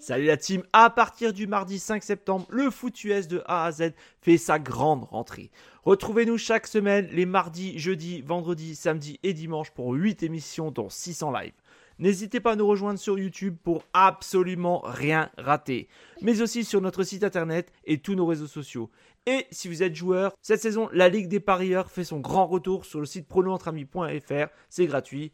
[0.00, 3.70] Salut la team, à partir du mardi 5 septembre, le foot US de A à
[3.70, 3.92] Z
[4.22, 5.50] fait sa grande rentrée.
[5.84, 11.32] Retrouvez-nous chaque semaine les mardis, jeudis, vendredis, samedis et dimanches pour 8 émissions dont 600
[11.32, 11.52] live.
[11.98, 15.86] N'hésitez pas à nous rejoindre sur YouTube pour absolument rien rater,
[16.22, 18.90] mais aussi sur notre site internet et tous nos réseaux sociaux.
[19.26, 22.86] Et si vous êtes joueur, cette saison, la Ligue des parieurs fait son grand retour
[22.86, 25.32] sur le site pronoentrami.fr, c'est gratuit.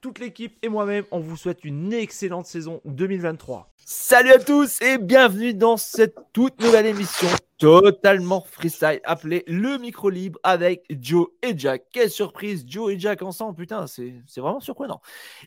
[0.00, 3.72] Toute l'équipe et moi-même, on vous souhaite une excellente saison 2023.
[3.84, 7.26] Salut à tous et bienvenue dans cette toute nouvelle émission
[7.58, 11.86] totalement freestyle appelée Le Micro Libre avec Joe et Jack.
[11.90, 15.00] Quelle surprise, Joe et Jack ensemble, putain, c'est vraiment surprenant.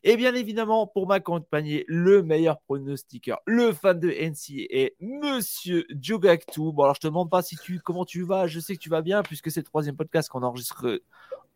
[0.03, 6.73] Et bien évidemment, pour m'accompagner, le meilleur pronostiqueur, le fan de NCA, Monsieur Joe Gactou.
[6.73, 8.90] Bon, alors je te demande pas si tu, comment tu vas, je sais que tu
[8.90, 11.02] vas bien puisque c'est le troisième podcast qu'on enregistre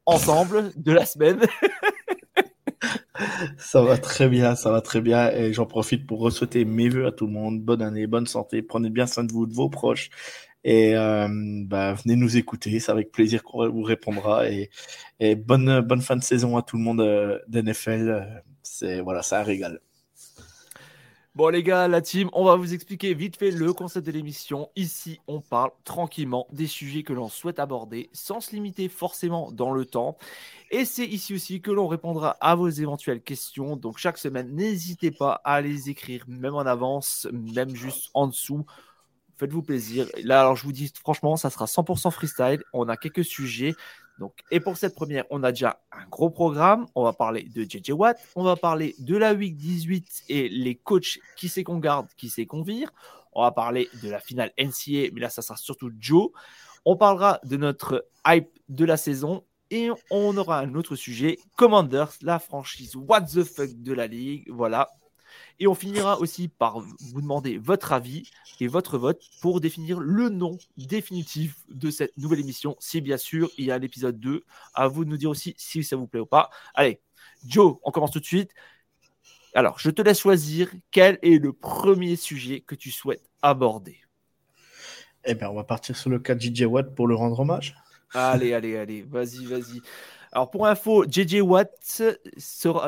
[0.05, 1.41] ensemble de la semaine.
[3.57, 5.31] Ça va très bien, ça va très bien.
[5.31, 7.61] Et j'en profite pour souhaiter mes voeux à tout le monde.
[7.61, 8.61] Bonne année, bonne santé.
[8.61, 10.09] Prenez bien soin de vous, de vos proches.
[10.63, 11.27] Et euh,
[11.65, 12.79] bah, venez nous écouter.
[12.79, 14.49] C'est avec plaisir qu'on vous répondra.
[14.49, 14.69] Et,
[15.35, 18.43] bonne, fin de saison à tout le monde euh, d'NFL.
[18.63, 19.79] C'est voilà, un régal.
[21.35, 24.69] Bon les gars, la team, on va vous expliquer vite fait le concept de l'émission.
[24.77, 29.73] Ici, on parle tranquillement des sujets que l'on souhaite aborder sans se limiter forcément dans
[29.73, 30.17] le temps.
[30.71, 33.75] Et c'est ici aussi que l'on répondra à vos éventuelles questions.
[33.75, 38.65] Donc chaque semaine, n'hésitez pas à les écrire, même en avance, même juste en dessous.
[39.37, 40.07] Faites-vous plaisir.
[40.23, 42.63] Là, alors je vous dis franchement, ça sera 100% freestyle.
[42.71, 43.73] On a quelques sujets.
[44.19, 46.87] Donc, et pour cette première, on a déjà un gros programme.
[46.95, 50.75] On va parler de JJ Watt, on va parler de la Week 18 et les
[50.75, 52.91] coachs qui c'est qu'on garde, qui c'est qu'on vire.
[53.33, 56.29] On va parler de la finale NCA, mais là, ça sera surtout Joe.
[56.85, 62.13] On parlera de notre hype de la saison et on aura un autre sujet, Commanders,
[62.21, 64.49] la franchise What the fuck de la ligue.
[64.49, 64.89] Voilà,
[65.59, 70.29] et on finira aussi par vous demander votre avis et votre vote pour définir le
[70.29, 72.75] nom définitif de cette nouvelle émission.
[72.79, 74.43] Si bien sûr il y a l'épisode 2,
[74.73, 76.49] à vous de nous dire aussi si ça vous plaît ou pas.
[76.73, 76.99] Allez,
[77.45, 78.51] Joe, on commence tout de suite.
[79.53, 83.99] Alors, je te laisse choisir quel est le premier sujet que tu souhaites aborder.
[85.23, 87.75] Eh bien, on va partir sur le cas de JJ Watt pour le rendre hommage.
[88.13, 89.81] Allez, allez, allez, vas-y, vas-y.
[90.35, 92.03] Alors pour info, JJ Watt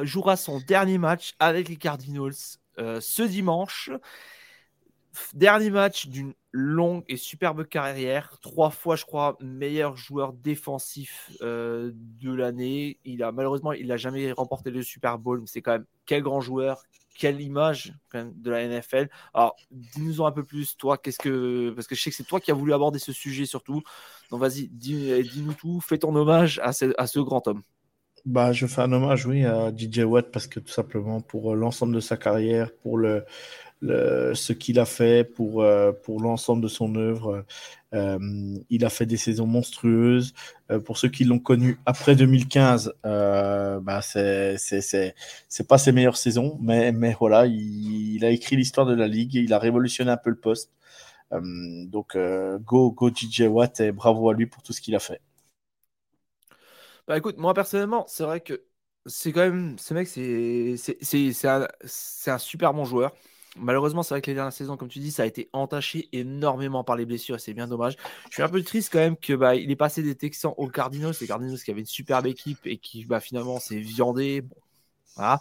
[0.01, 2.33] jouera son dernier match avec les Cardinals
[2.77, 3.89] euh, ce dimanche.
[5.33, 8.37] Dernier match d'une longue et superbe carrière.
[8.41, 12.99] Trois fois, je crois, meilleur joueur défensif euh, de l'année.
[13.05, 16.23] Il a malheureusement, il n'a jamais remporté le Super Bowl, mais c'est quand même quel
[16.23, 16.83] grand joueur,
[17.17, 19.09] quelle image de la NFL.
[19.33, 21.71] Alors, dis-nous un peu plus, toi, qu'est-ce que.
[21.75, 23.83] Parce que je sais que c'est toi qui as voulu aborder ce sujet surtout.
[24.31, 27.61] Donc vas-y, dis-nous tout, fais ton hommage à ce, grand homme.
[28.25, 31.55] Bah, je fais un hommage, oui, à DJ Watt parce que tout simplement pour euh,
[31.55, 33.23] l'ensemble de sa carrière, pour le,
[33.81, 37.45] ce qu'il a fait, pour, euh, pour l'ensemble de son œuvre,
[37.93, 40.33] euh, il a fait des saisons monstrueuses.
[40.85, 47.15] pour ceux qui l'ont connu après 2015, bah, c'est pas ses meilleures saisons, mais, mais
[47.19, 50.71] voilà, il, a écrit l'histoire de la ligue, il a révolutionné un peu le poste.
[51.33, 54.95] Euh, donc, euh, go, go DJ Watt et bravo à lui pour tout ce qu'il
[54.95, 55.21] a fait.
[57.07, 58.63] Bah écoute, moi personnellement, c'est vrai que
[59.05, 63.15] c'est quand même, ce mec, c'est un super bon joueur.
[63.59, 66.83] Malheureusement, c'est vrai que les dernières saisons, comme tu dis, ça a été entaché énormément
[66.83, 67.95] par les blessures et c'est bien dommage.
[68.29, 71.13] Je suis un peu triste quand même que bah, il passé des Texans aux Cardinals,
[71.19, 74.41] les Cardinals qui avaient une superbe équipe et qui bah, finalement s'est viandé.
[74.41, 74.55] Bon,
[75.15, 75.39] voilà.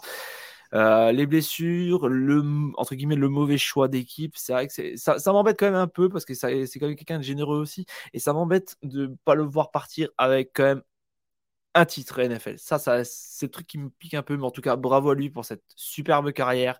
[0.73, 2.43] Euh, les blessures, le
[2.75, 5.87] entre guillemets le mauvais choix d'équipe, c'est vrai que ça, ça m'embête quand même un
[5.87, 9.35] peu parce que c'est quand même quelqu'un de généreux aussi et ça m'embête de pas
[9.35, 10.81] le voir partir avec quand même
[11.73, 12.57] un titre NFL.
[12.59, 15.11] Ça, ça c'est le truc qui me pique un peu, mais en tout cas bravo
[15.11, 16.79] à lui pour cette superbe carrière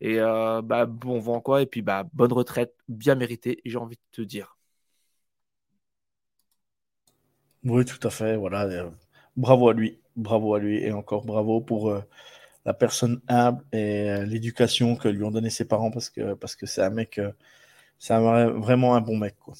[0.00, 3.96] et euh, bah, bon vent quoi et puis bah bonne retraite, bien méritée, j'ai envie
[3.96, 4.56] de te dire.
[7.64, 8.36] Oui, tout à fait.
[8.36, 8.90] Voilà, euh,
[9.36, 11.94] bravo à lui, bravo à lui et encore bravo pour
[12.64, 16.56] la personne humble et euh, l'éducation que lui ont donné ses parents parce que parce
[16.56, 17.32] que c'est un mec, euh,
[17.98, 19.54] c'est vraiment un bon mec quoi.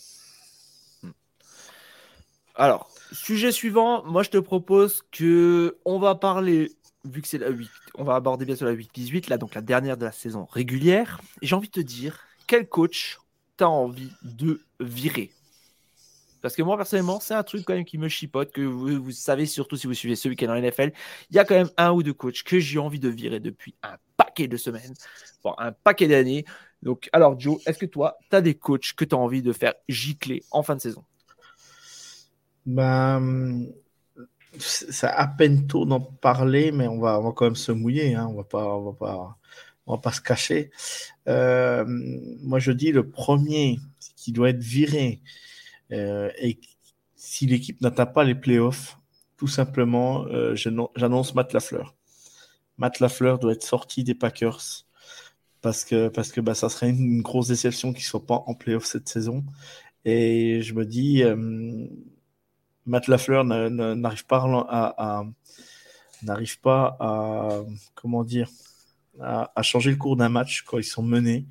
[2.55, 6.71] Alors, sujet suivant, moi je te propose que on va parler
[7.05, 9.55] vu que c'est la 8, on va aborder bien sûr la 8 18 là donc
[9.55, 13.19] la dernière de la saison régulière j'ai envie de te dire quel coach
[13.57, 15.31] t'as envie de virer?
[16.43, 19.47] Parce que moi, personnellement, c'est un truc quand même qui me chipote, que vous, savez,
[19.47, 20.93] surtout si vous suivez ce week-end en NFL,
[21.31, 23.75] il y a quand même un ou deux coachs que j'ai envie de virer depuis
[23.83, 24.93] un paquet de semaines,
[25.43, 26.45] bon, un paquet d'années.
[26.83, 29.55] Donc, alors, Joe, est-ce que toi, tu as des coachs que tu as envie de
[29.55, 31.03] faire gicler en fin de saison?
[32.67, 33.67] Ben,
[34.59, 38.15] c'est à peine tôt d'en parler, mais on va, quand même se mouiller.
[38.15, 38.27] Hein.
[38.31, 39.39] On va pas, on va pas
[39.87, 40.71] on va pas se cacher.
[41.29, 43.79] Euh, moi, je dis le premier
[44.17, 45.21] qui doit être viré
[45.93, 46.59] euh, et
[47.17, 48.99] si l'équipe n'atteint pas les playoffs,
[49.37, 51.95] tout simplement, euh, j'annonce Matt Lafleur.
[52.79, 54.87] Matt Lafleur doit être sorti des Packers
[55.61, 58.55] parce que, parce que bah, ça serait une, grosse déception qu'il ne soit pas en
[58.55, 59.45] playoff cette saison.
[60.05, 61.23] Et je me dis,
[62.87, 64.27] Matt Lafleur n'arrive
[66.61, 67.63] pas à
[67.95, 68.49] comment dire
[69.21, 71.47] à, changer le cours d'un match quand ils sont menés.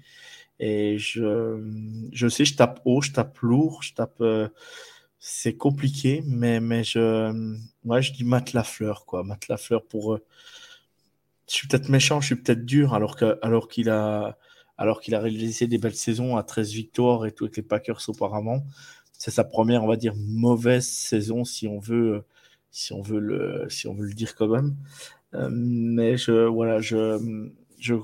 [0.59, 4.21] Et je, sais, je tape haut, je tape lourd, je tape.
[4.21, 4.47] Euh,
[5.19, 9.25] c'est compliqué, mais, mais je, je dis Matt Lafleur, quoi.
[9.49, 10.13] Lafleur pour.
[10.13, 10.23] Euh,
[11.49, 14.37] je suis peut-être méchant, je suis peut-être dur, alors alors qu'il a,
[14.77, 17.99] alors qu'il a réalisé des belles saisons à 13 victoires et tout avec les Packers
[18.07, 18.63] auparavant.
[19.23, 22.25] C'est sa première, on va dire, mauvaise saison, si on veut,
[22.71, 24.75] si on veut le, si on veut le dire quand même.
[25.33, 27.17] Euh, mais je, voilà, je,
[27.79, 27.95] je,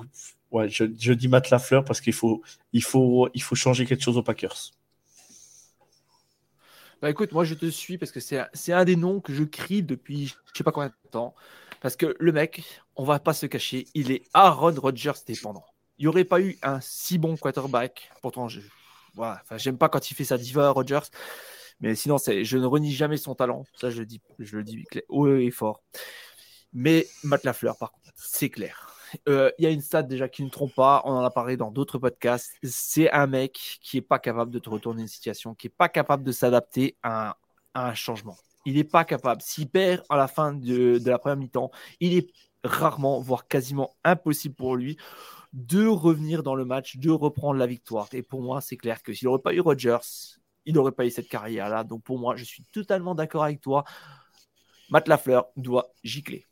[0.52, 4.16] ouais, je dis Matt Lafleur parce qu'il faut, il faut, il faut changer quelque chose
[4.16, 4.72] aux Packers.
[7.02, 9.84] Bah écoute, moi je te suis parce que c'est un des noms que je crie
[9.84, 11.36] depuis je sais pas combien de temps.
[11.82, 12.64] Parce que le mec,
[12.96, 15.66] on va pas se cacher, il est Aaron Rodgers dépendant.
[15.98, 18.10] Il n'y aurait pas eu un si bon quarterback.
[18.22, 18.62] Pourtant, je
[19.58, 21.10] j'aime pas quand il fait sa diva Rodgers.
[21.80, 23.64] Mais sinon, je ne renie jamais son talent.
[23.76, 25.82] Ça, je le dis, je le dis haut et fort.
[26.74, 28.90] Mais Matt Lafleur, par contre, c'est clair.
[29.28, 31.58] Euh, il y a une stat déjà qui ne trompe pas, on en a parlé
[31.58, 32.54] dans d'autres podcasts.
[32.64, 35.90] C'est un mec qui n'est pas capable de te retourner une situation, qui n'est pas
[35.90, 37.38] capable de s'adapter à,
[37.74, 38.38] un changement.
[38.66, 39.42] Il n'est pas capable.
[39.42, 42.28] S'il perd à la fin de, la première mi-temps, il est
[42.64, 44.98] rarement, voire quasiment impossible pour lui
[45.54, 48.08] de revenir dans le match, de reprendre la victoire.
[48.14, 49.98] Et pour moi, c'est clair que s'il n'aurait pas eu Rodgers,
[50.66, 51.84] il n'aurait pas eu cette carrière-là.
[51.84, 53.84] Donc pour moi, je suis totalement d'accord avec toi.
[54.90, 56.46] Matt Lafleur doit gicler.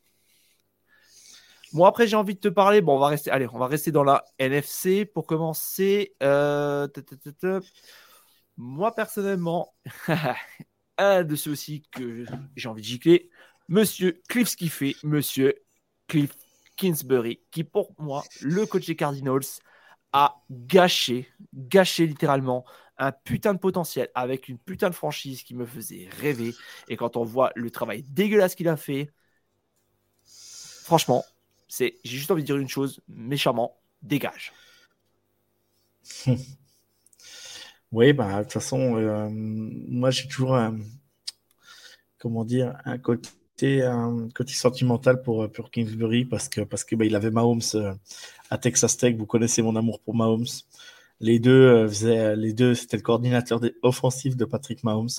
[1.74, 2.82] Bon, après, j'ai envie de te parler.
[2.82, 6.16] Bon, on va rester, allez, on va rester dans la NFC pour commencer.
[6.24, 6.88] Euh,
[8.56, 9.76] moi, personnellement,
[10.98, 13.30] un de ceux aussi que j'ai envie de gicler,
[13.68, 15.56] Monsieur Cliff Skiffé, Monsieur
[16.08, 16.34] Cliff
[16.78, 19.42] Kingsbury, qui pour moi, le coach des Cardinals,
[20.14, 22.66] a gâché, gâché littéralement
[22.98, 26.56] un putain de potentiel avec une putain de franchise qui me faisait rêver.
[26.88, 29.12] Et quand on voit le travail dégueulasse qu'il a fait,
[30.84, 31.26] franchement,
[31.68, 34.54] c'est, j'ai juste envie de dire une chose, méchamment, dégage.
[37.92, 40.58] oui, bah, de toute façon, euh, moi j'ai toujours
[42.18, 43.30] comment dire, un côté,
[43.64, 47.94] un côté sentimental pour, pour Kingsbury parce que, parce que bah, avait Mahomes euh,
[48.50, 49.16] à Texas Tech.
[49.16, 50.46] Vous connaissez mon amour pour Mahomes.
[51.20, 55.10] Les deux euh, faisaient, deux, c'était le coordinateur offensif de Patrick Mahomes.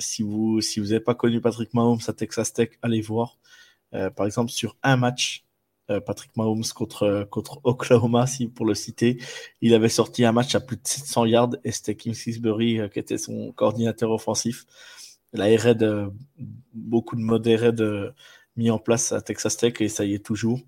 [0.00, 3.38] si vous si vous n'avez pas connu Patrick Mahomes à Texas Tech, allez voir.
[3.94, 5.44] Euh, par exemple, sur un match,
[5.90, 9.18] euh, Patrick Mahomes contre, contre Oklahoma, si pour le citer,
[9.60, 13.18] il avait sorti un match à plus de 700 yards et c'était euh, qui était
[13.18, 14.66] son coordinateur offensif.
[15.34, 16.10] La RAID,
[16.72, 18.14] beaucoup de modes
[18.56, 20.60] mis en place à Texas Tech et ça y est toujours.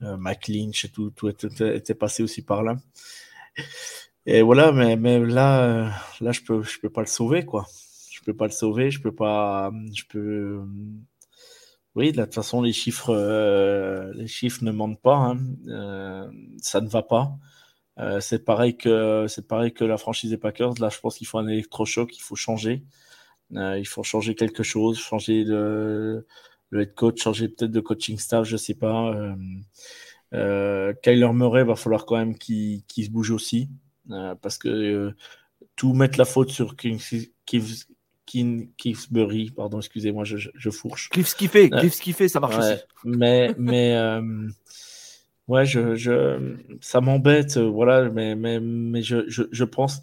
[0.00, 2.76] Mike Lynch et tout, tout était, passé aussi par là.
[4.26, 7.66] Et voilà, mais, là, là, je peux, je peux pas le sauver, quoi.
[8.10, 10.62] Je peux pas le sauver, je peux pas, je peux,
[11.94, 15.16] oui, de toute façon, les chiffres, euh, les chiffres ne mentent pas.
[15.16, 15.38] Hein.
[15.68, 17.36] Euh, ça ne va pas.
[17.98, 20.74] Euh, c'est pareil que c'est pareil que la franchise des Packers.
[20.80, 22.84] Là, je pense qu'il faut un électrochoc, il faut changer.
[23.52, 26.26] Il faut changer quelque chose, changer le,
[26.70, 29.14] le head coach, changer peut-être de coaching staff, je sais pas.
[30.32, 33.68] Kyler Murray va falloir quand même qu'il se bouge aussi,
[34.40, 35.14] parce que
[35.76, 36.98] tout mettre la faute sur King,
[38.76, 41.08] Kingsbury, pardon, excusez-moi, je, je, fourche.
[41.10, 42.82] Cliff Skiffé, euh, Cliff Skiffé, ça marche aussi.
[43.04, 44.48] Mais, mais euh,
[45.48, 50.00] ouais, je, je, ça m'embête, euh, voilà, mais, mais, mais je, je, je pense,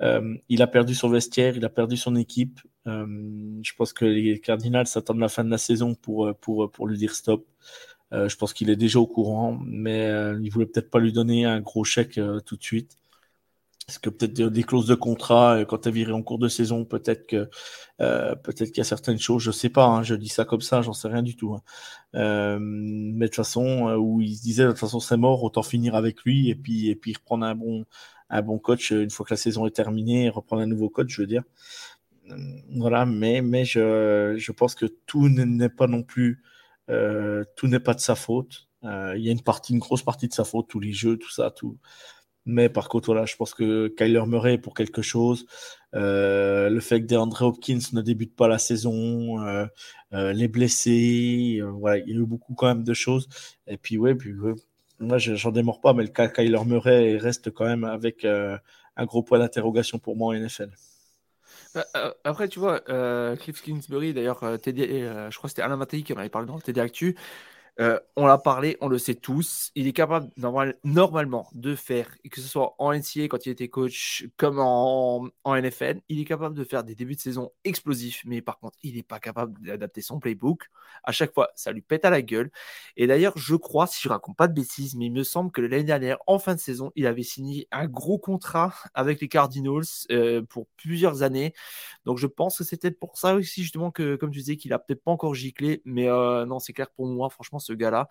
[0.00, 2.60] il a perdu son vestiaire, il a perdu son équipe.
[2.86, 6.98] je pense que les Cardinals s'attendent la fin de la saison pour, pour, pour lui
[6.98, 7.46] dire stop.
[8.12, 10.08] je pense qu'il est déjà au courant, mais
[10.42, 12.96] il voulait peut-être pas lui donner un gros chèque tout de suite.
[13.88, 16.48] Est-ce que peut-être des clauses de contrat euh, quand tu es viré en cours de
[16.48, 17.48] saison, peut-être que
[18.00, 20.60] euh, peut-être qu'il y a certaines choses, je sais pas, hein, je dis ça comme
[20.60, 21.54] ça, j'en sais rien du tout.
[21.54, 21.62] Hein.
[22.16, 25.62] Euh, mais de toute façon, où il se disait de toute façon c'est mort, autant
[25.62, 27.84] finir avec lui et puis et puis reprendre un bon
[28.30, 31.22] un bon coach une fois que la saison est terminée, reprendre un nouveau coach, je
[31.22, 31.42] veux dire.
[32.76, 36.42] Voilà, mais mais je, je pense que tout n'est pas non plus
[36.88, 38.68] tout n'est pas de sa faute.
[38.82, 41.30] il y a une partie, une grosse partie de sa faute, tous les jeux, tout
[41.30, 41.78] ça, tout,
[42.46, 45.46] mais par contre, voilà, je pense que Kyler Murray est pour quelque chose.
[45.94, 49.66] Euh, le fait que DeAndre Hopkins ne débute pas la saison, euh,
[50.12, 53.28] euh, les blessés, voilà, il y a eu beaucoup quand même de choses.
[53.66, 54.32] Et puis, ouais, puis,
[54.98, 59.22] moi, j'en démords pas, mais le cas Kyler Murray reste quand même avec un gros
[59.22, 60.70] point d'interrogation pour moi en NFL.
[61.74, 61.84] Bah,
[62.24, 62.80] après, tu vois,
[63.36, 66.62] Cliff Kingsbury, d'ailleurs, je crois que c'était Alain Mattei qui en avait parlé dans le
[66.62, 67.16] TD Actu.
[67.78, 69.70] Euh, on l'a parlé, on le sait tous.
[69.74, 74.26] Il est capable normalement de faire, que ce soit en NCA quand il était coach,
[74.36, 78.58] comme en, NFL, il est capable de faire des débuts de saison explosifs, mais par
[78.58, 80.70] contre, il n'est pas capable d'adapter son playbook.
[81.04, 82.50] À chaque fois, ça lui pète à la gueule.
[82.96, 85.60] Et d'ailleurs, je crois, si je raconte pas de bêtises, mais il me semble que
[85.60, 89.84] l'année dernière, en fin de saison, il avait signé un gros contrat avec les Cardinals
[90.10, 91.52] euh, pour plusieurs années.
[92.06, 94.78] Donc, je pense que c'était pour ça aussi, justement, que, comme tu disais, qu'il a
[94.78, 95.82] peut-être pas encore giclé.
[95.84, 98.08] Mais euh, non, c'est clair pour moi, franchement, ce gars-là,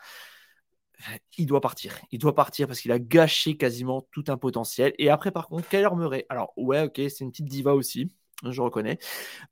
[1.38, 2.00] il doit partir.
[2.12, 4.94] Il doit partir parce qu'il a gâché quasiment tout un potentiel.
[4.98, 6.26] Et après, par contre, Kyler Murray.
[6.30, 8.12] Alors, ouais, ok, c'est une petite diva aussi.
[8.44, 9.00] Je reconnais.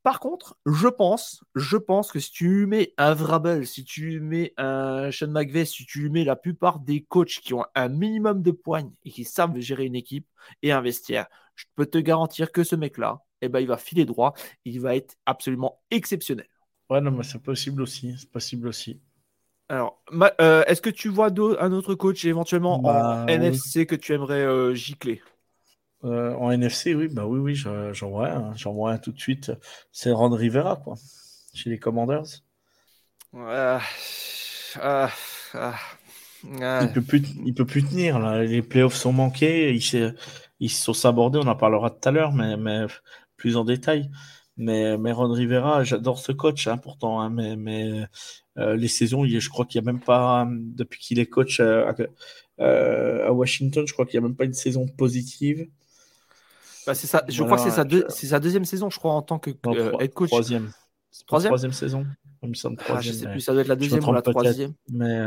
[0.04, 4.54] Par contre, je pense, je pense que si tu mets un Vrabel, si tu mets
[4.58, 8.52] un Sean McVeigh, si tu mets la plupart des coachs qui ont un minimum de
[8.52, 10.28] poigne et qui savent gérer une équipe
[10.62, 14.06] et un vestiaire, je peux te garantir que ce mec-là, eh ben, il va filer
[14.06, 14.34] droit.
[14.66, 16.48] Il va être absolument exceptionnel.
[16.90, 18.14] Ouais, non, mais c'est possible aussi.
[18.18, 19.00] C'est possible aussi.
[19.70, 20.02] Alors,
[20.42, 21.28] euh, est-ce que tu vois
[21.60, 25.22] un autre coach éventuellement en bah, NFC que tu aimerais euh, gicler?
[26.04, 29.20] Euh, En NFC, oui, bah oui, oui, j'en vois un, j'en vois un tout de
[29.20, 29.52] suite.
[29.92, 30.96] C'est Ron Rivera, quoi,
[31.54, 32.26] chez les Commanders.
[33.34, 33.82] Ah,
[34.80, 35.14] ah,
[36.80, 38.44] il peut plus, il peut plus tenir là.
[38.44, 40.16] Les playoffs sont manqués, ils,
[40.60, 41.40] ils sont sabordés.
[41.40, 42.86] On en parlera tout à l'heure, mais, mais
[43.38, 44.10] plus en détail.
[44.58, 48.06] Mais, mais Ron Rivera, j'adore ce coach, hein, pourtant, hein, mais, mais
[48.60, 51.92] euh, les saisons, je crois qu'il n'y a même pas, depuis qu'il est coach euh,
[52.60, 55.68] à, Washington, je crois qu'il n'y a même pas une saison positive.
[56.86, 59.40] Bah, c'est ça, je crois que c'est sa, sa, deuxième saison, je crois, en tant
[59.40, 60.30] que euh, head coach.
[60.30, 60.72] Troisième.
[61.26, 62.06] Troisième, troisième saison.
[62.44, 64.74] Il me semble ah, je sais plus, ça doit être la deuxième ou la troisième.
[64.92, 65.20] Mais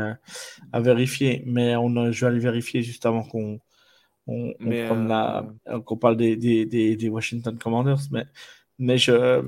[0.71, 1.43] à vérifier.
[1.45, 3.59] Mais on je vais aller vérifier juste avant qu'on
[4.27, 8.01] on, on, parle des, des, des, Washington Commanders.
[8.11, 8.25] Mais
[8.79, 9.41] mais je,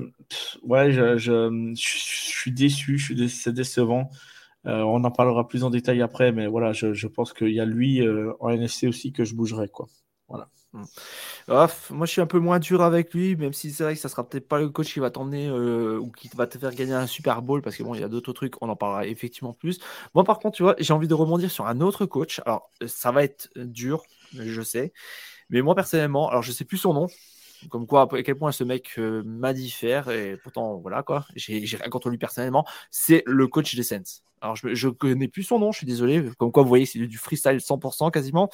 [0.62, 4.10] ouais, je, je, suis déçu, je suis c'est décevant.
[4.66, 7.60] Euh, on en parlera plus en détail après, mais voilà, je, je pense qu'il y
[7.60, 9.86] a lui euh, en NFC aussi que je bougerai, quoi.
[10.28, 10.48] Voilà.
[10.72, 10.84] Hmm.
[11.90, 14.08] moi, je suis un peu moins dur avec lui, même si c'est vrai que ça
[14.08, 16.92] sera peut-être pas le coach qui va t'emmener euh, ou qui va te faire gagner
[16.92, 19.52] un Super Bowl, parce que bon, il y a d'autres trucs, on en parlera effectivement
[19.52, 19.80] plus.
[20.14, 22.40] Moi, par contre, tu vois, j'ai envie de rebondir sur un autre coach.
[22.46, 24.92] Alors, ça va être dur, je sais,
[25.48, 27.08] mais moi personnellement, alors je sais plus son nom,
[27.68, 31.64] comme quoi, à quel point ce mec euh, m'a diffère, et pourtant, voilà quoi, j'ai
[31.76, 32.64] rien contre lui personnellement.
[32.90, 34.22] C'est le coach des Saints.
[34.40, 36.24] Alors, je ne connais plus son nom, je suis désolé.
[36.38, 38.48] Comme quoi, vous voyez, c'est du freestyle 100% quasiment.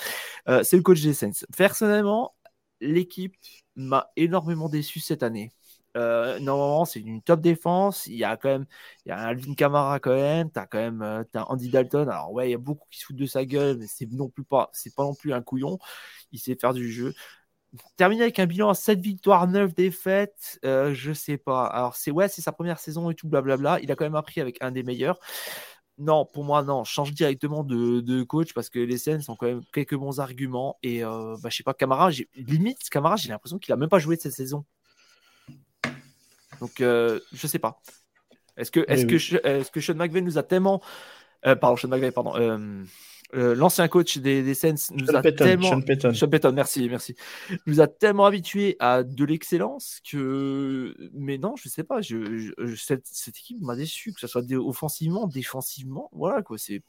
[0.48, 1.46] Euh, c'est le coach des Saints.
[1.56, 2.34] Personnellement,
[2.80, 3.34] l'équipe
[3.76, 5.52] m'a énormément déçu cette année.
[5.96, 8.06] Euh, normalement, c'est une top défense.
[8.06, 8.66] Il y a quand même,
[9.06, 10.50] il y a Alvin Kamara quand même.
[10.50, 12.08] T'as quand même, euh, as Andy Dalton.
[12.08, 14.28] Alors ouais, il y a beaucoup qui se foutent de sa gueule, mais c'est non
[14.28, 15.78] plus pas, c'est pas non plus un couillon.
[16.32, 17.14] Il sait faire du jeu
[17.97, 21.66] terminer avec un bilan à 7 victoires, 9 défaites, euh, je sais pas.
[21.66, 23.80] Alors, c'est ouais, c'est sa première saison et tout, blablabla.
[23.83, 25.18] Il a quand même appris avec un des meilleurs.
[25.99, 26.85] Non, pour moi, non.
[26.85, 30.78] Change directement de, coach parce que les scènes ont quand même quelques bons arguments.
[30.83, 33.99] Et euh, bah, je sais pas, Camara, limite, Camara, j'ai l'impression qu'il a même pas
[33.99, 34.64] joué cette saison.
[36.61, 37.80] Donc, euh, je sais pas.
[38.56, 40.83] Est-ce que, est-ce que, est-ce que Sean McVay nous a tellement.
[41.47, 42.35] Euh, pardon, Sean McVay, pardon.
[43.35, 45.80] Euh, l'ancien coach des, des Saints nous a tellement
[46.12, 47.16] Sean merci, merci,
[47.66, 53.28] nous a tellement habitué à de l'excellence que, mais non, je sais pas, je, cette,
[53.28, 56.83] équipe m'a déçu, que ce soit offensivement, défensivement, voilà quoi, c'est,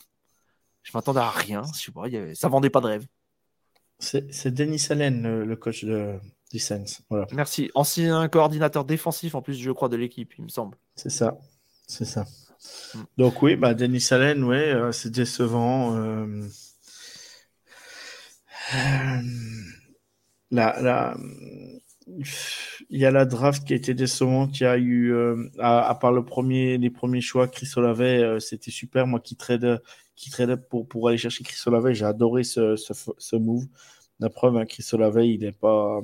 [0.83, 3.07] je m'attendais à rien, je sais pas, ça vendait pas de rêve.
[3.99, 6.19] C'est Denis Allen, le, coach de,
[6.51, 7.01] des Saints.
[7.09, 7.25] Voilà.
[7.31, 10.77] Merci, ancien coordinateur défensif en plus, je crois, de l'équipe, il me semble.
[10.95, 11.39] C'est ça,
[11.87, 12.25] c'est ça.
[12.93, 12.99] Mm.
[13.17, 15.95] Donc oui, bah Denis Allen, ouais, euh, c'est décevant.
[15.95, 16.47] Euh...
[20.51, 21.15] La,
[22.89, 24.59] il y a la draft qui a été décevante.
[24.59, 28.71] Y a eu, euh, à, part le premier, les premiers choix, Chris Olave, euh, c'était
[28.71, 29.07] super.
[29.07, 29.81] Moi qui trade,
[30.15, 33.65] qui trade pour, aller chercher Chris Olave, j'ai adoré ce, ce, move.
[34.19, 36.01] La preuve, hein, Chris Olave, il n'est pas,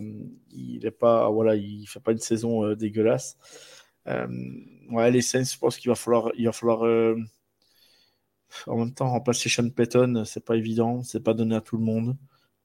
[0.51, 3.37] il pas, voilà, il fait pas une saison dégueulasse.
[4.07, 4.27] Euh,
[4.89, 7.15] ouais, les Saints, je pense qu'il va falloir, il va falloir euh,
[8.67, 11.83] en même temps remplacer Sean Payton, c'est pas évident, c'est pas donné à tout le
[11.83, 12.17] monde.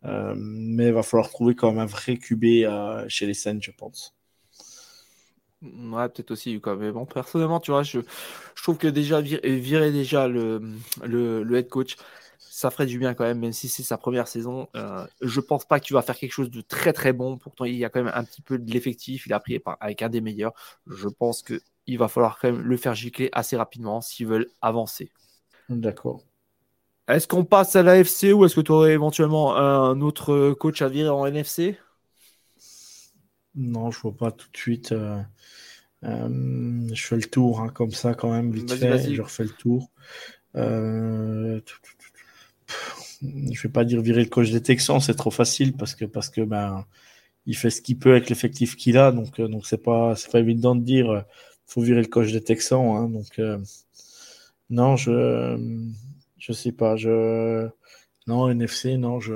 [0.04, 2.45] Euh, mais il va falloir trouver quand même un vrai QB
[3.09, 4.14] chez les Saints, je pense.
[5.61, 6.61] Ouais, peut-être aussi.
[6.78, 8.00] Mais bon, personnellement, tu vois, je,
[8.54, 10.61] trouve que déjà virer, déjà le,
[11.04, 11.97] le, le, head coach,
[12.59, 14.67] ça ferait du bien quand même, même si c'est sa première saison.
[14.75, 17.38] Euh, je pense pas qu'il va faire quelque chose de très très bon.
[17.38, 19.27] Pourtant, il y a quand même un petit peu de l'effectif.
[19.27, 20.55] Il a pris avec un des meilleurs.
[20.88, 25.12] Je pense qu'il va falloir quand même le faire gicler assez rapidement s'ils veulent avancer.
[25.69, 26.25] D'accord.
[27.07, 30.88] Est-ce qu'on passe à l'AFC ou est-ce que tu aurais éventuellement un autre coach à
[30.88, 31.79] virer en NFC
[33.55, 34.91] Non, je vois pas tout de suite.
[34.91, 35.23] Euh,
[36.03, 39.15] euh, je fais le tour hein, comme ça quand même vite fait.
[39.15, 39.93] Je refais le tour.
[40.57, 41.61] Euh,
[43.23, 46.29] je vais pas dire virer le coach des Texans, c'est trop facile parce que parce
[46.31, 46.85] que ben
[47.47, 50.41] il fait ce qu'il peut avec l'effectif qu'il a, donc donc c'est pas c'est pas
[50.41, 51.25] évident de dire
[51.67, 52.97] faut virer le coach des Texans.
[52.97, 53.41] Hein, donc
[54.71, 55.57] non, je
[56.39, 56.97] je sais pas.
[56.97, 57.69] Je...
[58.27, 59.35] Non, NFC, non, je.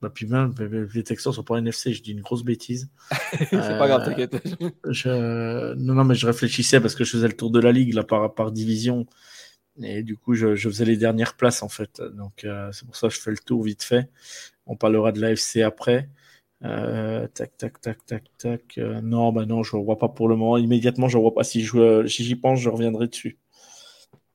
[0.00, 0.54] Bah, puis même,
[0.94, 2.88] les Texans sont pas NFC, je dis une grosse bêtise.
[3.38, 4.42] c'est pas grave, euh, t'inquiète.
[4.88, 5.74] Je...
[5.74, 8.02] Non, non, mais je réfléchissais parce que je faisais le tour de la ligue là,
[8.02, 9.06] par, par division.
[9.82, 12.02] Et du coup, je, faisais les dernières places en fait.
[12.02, 14.10] Donc, euh, c'est pour ça que je fais le tour vite fait.
[14.66, 16.08] On parlera de l'AFC après.
[16.62, 18.76] Euh, tac, tac, tac, tac, tac.
[19.02, 20.58] non, bah non, je ne vois pas pour le moment.
[20.58, 21.44] Immédiatement, je ne vois pas.
[21.44, 23.38] Si j'y pense, je reviendrai dessus.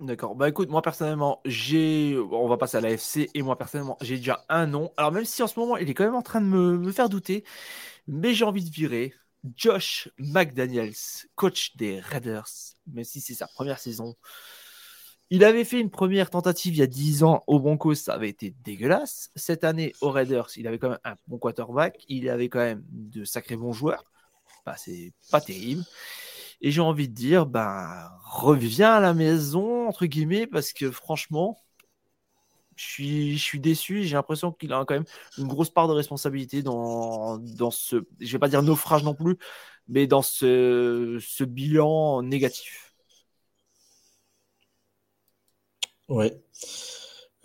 [0.01, 0.35] D'accord.
[0.35, 2.17] Bah écoute, moi personnellement, j'ai.
[2.17, 4.91] On va passer à l'AFC et moi personnellement, j'ai déjà un nom.
[4.97, 7.07] Alors même si en ce moment, il est quand même en train de me, faire
[7.07, 7.45] douter,
[8.07, 9.13] mais j'ai envie de virer
[9.55, 10.95] Josh McDaniels,
[11.35, 12.49] coach des Raiders,
[12.87, 14.15] même si c'est sa première saison.
[15.31, 18.29] Il avait fait une première tentative il y a 10 ans au Broncos, ça avait
[18.29, 19.31] été dégueulasse.
[19.35, 22.83] Cette année au Raiders, il avait quand même un bon quarterback, il avait quand même
[22.91, 24.03] de sacrés bons joueurs.
[24.65, 25.83] Bah, c'est pas terrible.
[26.61, 31.57] Et j'ai envie de dire, ben, reviens à la maison, entre guillemets, parce que franchement,
[32.75, 34.03] je suis, je suis déçu.
[34.03, 35.05] J'ai l'impression qu'il a quand même
[35.37, 37.39] une grosse part de responsabilité dans,
[37.71, 39.37] ce, je vais pas dire naufrage non plus,
[39.87, 42.84] mais dans ce bilan négatif.
[46.07, 46.39] Ouais.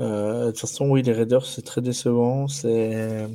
[0.01, 2.49] Euh, de toute façon, oui, les Raiders, c'est très décevant.
[2.49, 3.29] C'est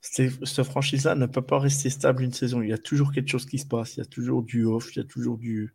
[0.00, 2.62] cette franchise-là ne peut pas rester stable une saison.
[2.62, 3.96] Il y a toujours quelque chose qui se passe.
[3.96, 5.74] Il y a toujours du off, il y a toujours du,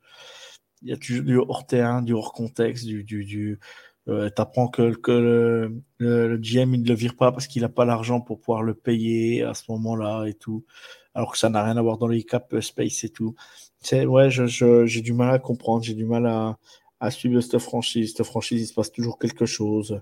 [0.81, 3.59] il y a toujours du hors terrain, du hors contexte, du, du, du
[4.07, 7.69] euh, t'apprends que, que le, le, GM il ne le vire pas parce qu'il n'a
[7.69, 10.65] pas l'argent pour pouvoir le payer à ce moment-là et tout,
[11.13, 13.35] alors que ça n'a rien à voir dans les cap euh, space et tout.
[13.81, 16.57] C'est ouais, je, je, j'ai du mal à comprendre, j'ai du mal à,
[16.99, 18.13] à suivre cette franchise.
[18.15, 20.01] Cette franchise, il se passe toujours quelque chose.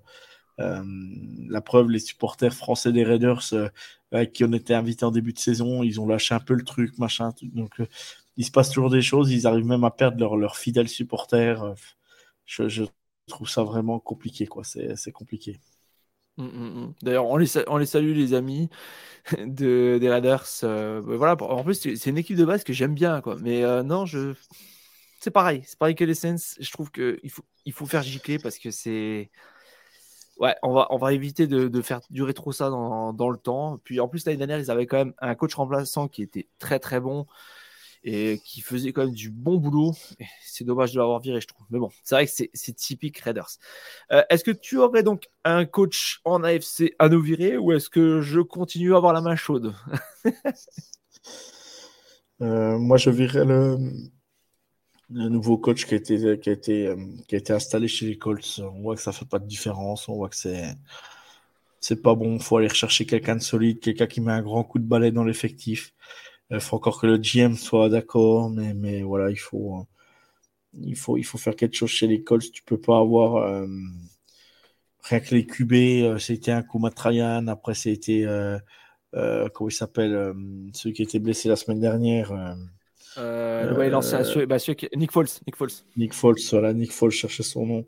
[0.60, 0.84] Euh,
[1.50, 5.40] la preuve, les supporters français des Raiders euh, qui ont été invités en début de
[5.40, 7.32] saison, ils ont lâché un peu le truc, machin.
[7.44, 7.88] Donc, euh,
[8.38, 9.32] il se passe toujours des choses.
[9.32, 11.76] Ils arrivent même à perdre leurs leur fidèles supporters.
[12.46, 12.86] Je,
[13.28, 14.64] trouve ça vraiment compliqué, quoi.
[14.64, 15.60] C'est compliqué.
[16.38, 16.94] Mmh, mmh, mmh.
[17.02, 18.70] D'ailleurs, on les, on les salue, les amis
[19.46, 20.48] de, des Raiders.
[20.62, 23.36] voilà, en plus, c'est une équipe de base que j'aime bien, quoi.
[23.42, 24.34] Mais non, je.
[25.20, 26.56] C'est pareil, c'est pareil que les Saints.
[26.60, 29.32] Je trouve qu'il faut, il faut faire gicler parce que c'est
[30.40, 33.80] Ouais, on va, on va éviter de, faire durer trop ça dans, le temps.
[33.84, 36.80] Puis en plus, l'année dernière, ils avaient quand même un coach remplaçant qui était très
[36.80, 37.26] très bon
[38.04, 39.94] et qui faisait quand même du bon boulot.
[40.44, 41.66] C'est dommage de l'avoir viré, je trouve.
[41.72, 43.50] Mais bon, c'est vrai que c'est typique Raiders.
[44.12, 47.90] Euh, est-ce que tu aurais donc un coach en AFC à nous virer ou est-ce
[47.90, 49.74] que je continue à avoir la main chaude?
[52.40, 53.80] Euh, Moi, je virerais le,
[55.16, 56.96] un nouveau coach qui a été, qui a été, euh,
[57.28, 58.60] qui a été installé chez les Colts.
[58.60, 60.10] On voit que ça fait pas de différence.
[60.10, 60.76] On voit que c'est,
[61.80, 62.36] c'est pas bon.
[62.36, 65.12] Il faut aller rechercher quelqu'un de solide, quelqu'un qui met un grand coup de balai
[65.12, 65.94] dans l'effectif.
[66.52, 69.86] Il faut encore que le GM soit d'accord, mais, mais voilà, il faut,
[70.74, 72.52] il faut, il faut faire quelque chose chez les Colts.
[72.52, 73.68] Tu peux pas avoir euh,
[75.04, 75.74] rien que les QB.
[75.74, 77.48] Euh, c'était un coup Matrayan.
[77.48, 78.60] Après, c'était euh,
[79.54, 80.34] comment il s'appelle,
[80.74, 82.34] celui qui était blessé la semaine dernière.
[83.18, 84.58] Euh, ouais, l'ancien, bah,
[84.96, 85.28] Nick Foles.
[85.46, 85.72] Nick Foles.
[85.96, 87.86] Nick Foles, voilà, Nick Foles cherchait son nom.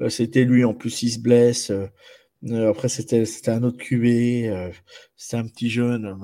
[0.00, 1.70] Euh, c'était lui, en plus, il se blesse.
[1.70, 4.72] Euh, après, c'était, un autre QB.
[5.16, 6.18] c'était un petit jeune.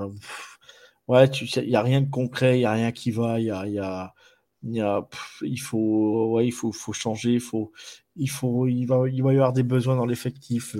[1.08, 3.38] ouais, il n'y a rien de concret, il n'y a rien qui va.
[3.38, 4.14] Il y a, y a,
[4.62, 5.06] y a
[5.42, 7.38] il faut, ouais, il faut, faut changer.
[7.38, 7.72] Faut,
[8.16, 10.76] il, faut, il, va, il va y avoir des besoins dans l'effectif.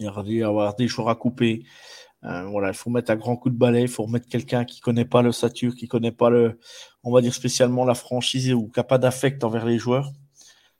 [0.00, 1.64] il va y avoir des jours à couper.
[2.24, 4.80] Euh, voilà, il faut mettre un grand coup de balai, il faut remettre quelqu'un qui
[4.80, 6.58] connaît pas le stature, qui connaît pas le,
[7.04, 10.12] on va dire spécialement la franchise ou qui n'a pas d'affect envers les joueurs,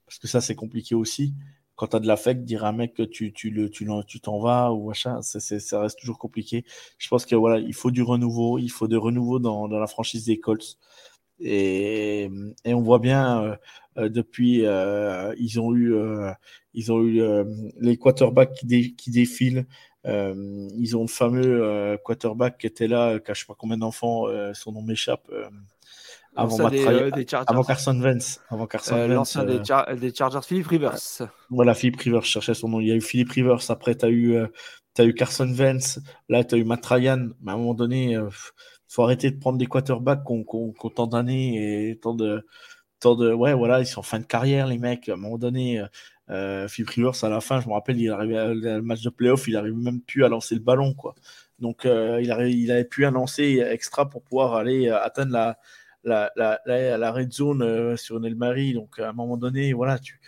[0.06, 1.34] parce que ça c'est compliqué aussi.
[1.76, 4.20] Quand tu as de l'affect, dire à un mec que tu, tu le, tu, tu
[4.20, 6.64] t'en vas ou machin, ça reste toujours compliqué.
[6.98, 9.86] Je pense que voilà, il faut du renouveau, il faut de renouveau dans, dans la
[9.86, 10.76] franchise des Colts.
[11.40, 12.28] Et,
[12.64, 13.56] et on voit bien euh,
[13.98, 15.94] euh, depuis, euh, ils ont eu,
[16.74, 17.22] ils ont eu
[17.80, 19.66] les quarterbacks qui, qui défilent.
[20.06, 23.56] Euh, ils ont le fameux euh, quarterback qui était là, qui a je sais pas
[23.58, 25.28] combien d'enfants, euh, son nom m'échappe.
[26.36, 26.58] avant,
[27.46, 28.40] avant, Carson Wentz.
[28.48, 29.60] Avant Carson L'ancien des,
[29.98, 30.98] des, Chargers, Philippe Rivers.
[31.50, 32.80] Voilà, Philippe Rivers, je cherchais son nom.
[32.80, 36.44] Il y a eu Philippe Rivers, après tu as eu, as eu Carson Wentz, là
[36.44, 37.30] tu as eu Matt Ryan.
[37.42, 38.28] Mais à un moment donné, il
[38.88, 42.46] faut arrêter de prendre des quarterbacks qui ont, tant d'années et tant de,
[43.00, 43.32] tant de.
[43.32, 45.08] Ouais, voilà, ils sont en fin de carrière, les mecs.
[45.08, 45.86] À un moment donné, Euh,
[46.68, 49.54] Philippe Rivers, à la fin, je me rappelle, il arrivait le match de playoff, il
[49.54, 50.94] n'arrivait même plus à lancer le ballon.
[50.94, 51.14] Quoi.
[51.58, 52.30] Donc, euh, il,
[52.70, 55.32] avait, pu un lancer extra pour pouvoir aller euh, atteindre
[56.04, 58.74] la, la, red zone sur Nelmari.
[58.74, 60.20] Donc, à un moment donné, voilà, tu,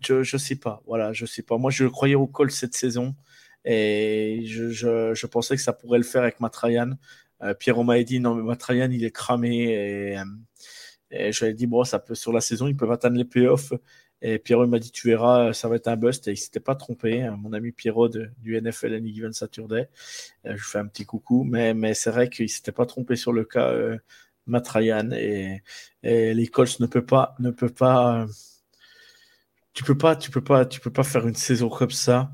[0.00, 0.82] je ne sais pas.
[0.86, 1.58] Voilà, je sais pas.
[1.58, 3.14] Moi, je croyais au col cette saison
[3.64, 6.92] et je, pensais que ça pourrait le faire avec Matrayan.
[7.58, 10.18] Pierre m'a dit non, mais Matrayan, il est cramé et,
[11.10, 13.24] et je lui ai dit, bon, ça peut, sur la saison, ils peuvent atteindre les
[13.24, 13.72] playoffs.
[14.20, 16.28] Et Pierrot m'a dit, tu verras, ça va être un bust.
[16.28, 17.22] Et il s'était pas trompé.
[17.22, 17.36] Hein.
[17.38, 19.88] Mon ami Pierrot du NFL Any Given Saturday.
[20.46, 21.44] Euh, je fais un petit coucou.
[21.44, 23.98] Mais, mais c'est vrai qu'il s'était pas trompé sur le cas euh,
[24.46, 25.10] Matt Ryan.
[25.12, 25.62] Et,
[26.02, 28.26] et, les Colts ne peut pas, ne peut pas,
[29.74, 32.30] tu peux pas, tu peux pas, tu peux pas faire une saison comme ça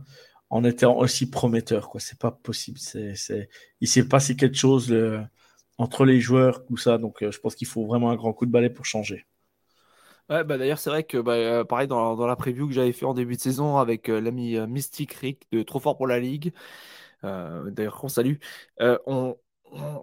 [0.50, 2.00] en étant aussi prometteur, quoi.
[2.00, 2.78] C'est pas possible.
[2.78, 3.48] C'est, c'est,
[3.80, 4.92] il s'est passé quelque chose
[5.78, 6.98] entre les joueurs, tout ça.
[6.98, 9.26] Donc, euh, je pense qu'il faut vraiment un grand coup de balai pour changer.
[10.30, 12.92] Ouais, bah d'ailleurs, c'est vrai que bah, euh, pareil, dans, dans, la preview que j'avais
[12.92, 16.06] fait en début de saison avec euh, l'ami euh, Mystic Rick de Trop Fort pour
[16.06, 16.52] la Ligue,
[17.22, 18.36] d'ailleurs, qu'on salue,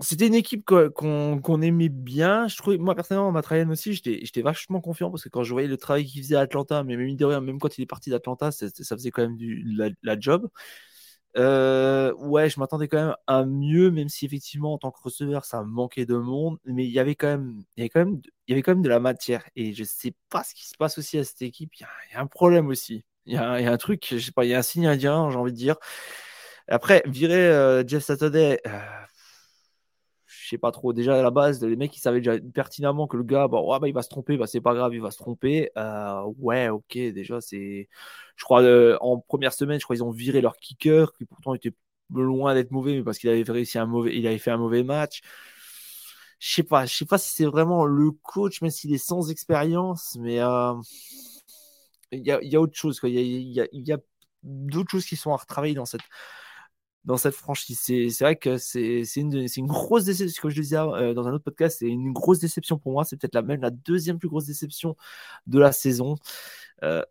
[0.01, 2.47] c'était une équipe qu'on aimait bien.
[2.47, 5.77] Je trouvais, moi, personnellement, Matrayan aussi, j'étais vachement confiant parce que quand je voyais le
[5.77, 9.11] travail qu'il faisait à Atlanta, mais même, même quand il est parti d'Atlanta, ça faisait
[9.11, 9.63] quand même du,
[10.03, 10.49] la job.
[11.37, 15.45] Euh, ouais, je m'attendais quand même à mieux, même si effectivement en tant que receveur
[15.45, 18.21] ça manquait de monde, mais il y avait quand même, il y avait quand même,
[18.47, 19.43] il y avait quand même de la matière.
[19.55, 21.71] Et je sais pas ce qui se passe aussi à cette équipe.
[21.79, 23.05] Il y, a, un problème aussi.
[23.25, 24.61] Il y, a, il y, a, un truc, je sais pas, il y a un
[24.61, 25.75] signe indien, j'ai envie de dire.
[26.67, 28.79] Après, virer euh, Jeff Saturday, euh,
[30.51, 30.93] sais pas trop.
[30.93, 33.87] Déjà à la base, les mecs ils savaient déjà pertinemment que le gars, bon, bah,
[33.87, 35.71] il va se tromper, bah, c'est pas grave, il va se tromper.
[35.77, 37.89] Euh, ouais, ok, déjà c'est,
[38.35, 41.53] je crois euh, en première semaine, je crois ils ont viré leur kicker qui pourtant
[41.55, 41.73] était
[42.13, 44.83] loin d'être mauvais, mais parce qu'il avait réussi un mauvais, il avait fait un mauvais
[44.83, 45.21] match.
[46.39, 49.29] Je sais pas, je sais pas si c'est vraiment le coach, même s'il est sans
[49.29, 50.73] expérience, mais euh,
[52.11, 52.99] il y, a, y, a, autre chose.
[53.03, 53.97] Il y y a
[54.43, 56.01] d'autres choses qui sont à retravailler dans cette
[57.05, 57.79] dans cette franchise.
[57.79, 61.33] C'est vrai que c'est une, une, grosse déception, comme je le disais euh, dans un
[61.33, 63.03] autre podcast, c'est une grosse déception pour moi.
[63.03, 64.95] C'est peut-être la, même la deuxième plus grosse déception
[65.47, 66.15] de la saison.
[66.83, 67.03] Euh,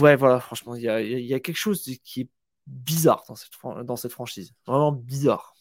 [0.00, 2.28] ouais, voilà, franchement, il y a, y a, quelque chose qui est
[2.66, 3.50] bizarre dans cette,
[3.84, 4.52] dans cette franchise.
[4.66, 5.54] Vraiment bizarre.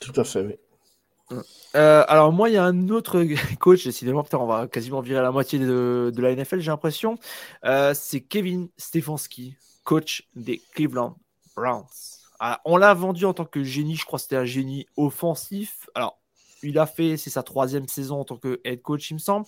[0.00, 0.54] Tout à fait, oui.
[1.74, 3.24] Euh, alors moi, il y a un autre
[3.58, 7.18] coach, décidément, putain, on va quasiment virer la moitié de, de la NFL, j'ai l'impression.
[7.94, 11.16] c'est Kevin Stefanski coach des Cleveland
[11.54, 11.86] Browns.
[12.38, 15.88] Ah, on l'a vendu en tant que génie, je crois que c'était un génie offensif.
[15.94, 16.20] Alors,
[16.62, 19.46] il a fait, c'est sa troisième saison en tant que head coach, il me semble.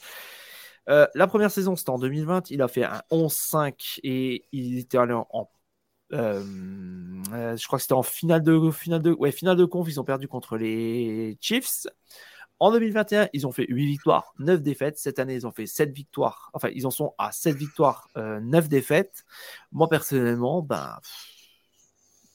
[0.89, 2.51] Euh, la première saison, c'était en 2020.
[2.51, 5.51] Il a fait un 11-5 et il était allé en.
[6.15, 6.43] Euh,
[7.35, 9.87] euh, je crois que c'était en finale de, finale, finale de conf.
[9.89, 11.87] Ils ont perdu contre les Chiefs.
[12.61, 14.99] En 2021, ils ont fait 8 victoires, 9 défaites.
[14.99, 16.51] Cette année, ils ont fait 7 victoires.
[16.55, 19.25] Enfin, ils en sont à 7 victoires, 9 euh, défaites.
[19.73, 20.99] Moi, personnellement, ben.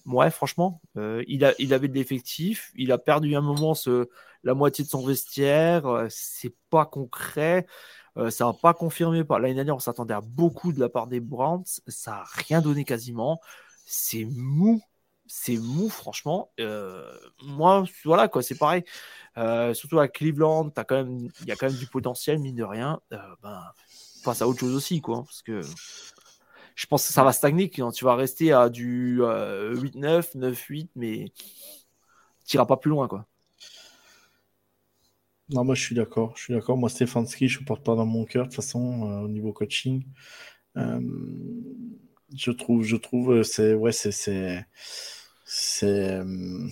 [0.06, 2.72] Ouais, franchement, euh, il, a, il avait de l'effectif.
[2.76, 3.74] Il a perdu un moment
[4.44, 5.86] la moitié de son vestiaire.
[5.88, 7.66] Euh, c'est pas concret.
[8.30, 9.24] ça n'a pas confirmé.
[9.30, 11.64] L'année dernière, on s'attendait à beaucoup de la part des Browns.
[11.88, 13.40] Ça n'a rien donné quasiment.
[13.86, 14.82] C'est mou
[15.36, 16.52] c'est mou, franchement.
[16.60, 18.84] Euh, moi, voilà, quoi, c'est pareil.
[19.38, 22.64] Euh, surtout à Cleveland, quand même, il y a quand même du potentiel, mine de
[22.64, 23.02] rien.
[23.12, 23.60] Euh, ben,
[24.24, 25.24] face à autre chose aussi, quoi.
[25.24, 25.62] Parce que
[26.76, 27.72] je pense que ça va stagner.
[27.72, 31.32] Quand tu vas rester à du 8-9, 9-8, mais
[32.46, 33.26] tu n'iras pas plus loin, quoi.
[35.50, 36.34] Non, moi je suis d'accord.
[36.38, 36.78] Je suis d'accord.
[36.78, 40.06] Moi, Stefanski, je ne porte pas dans mon cœur, de toute façon, au niveau coaching.
[40.76, 44.66] je trouve, je trouve, c'est, ouais, c'est,
[45.56, 46.68] c'est euh,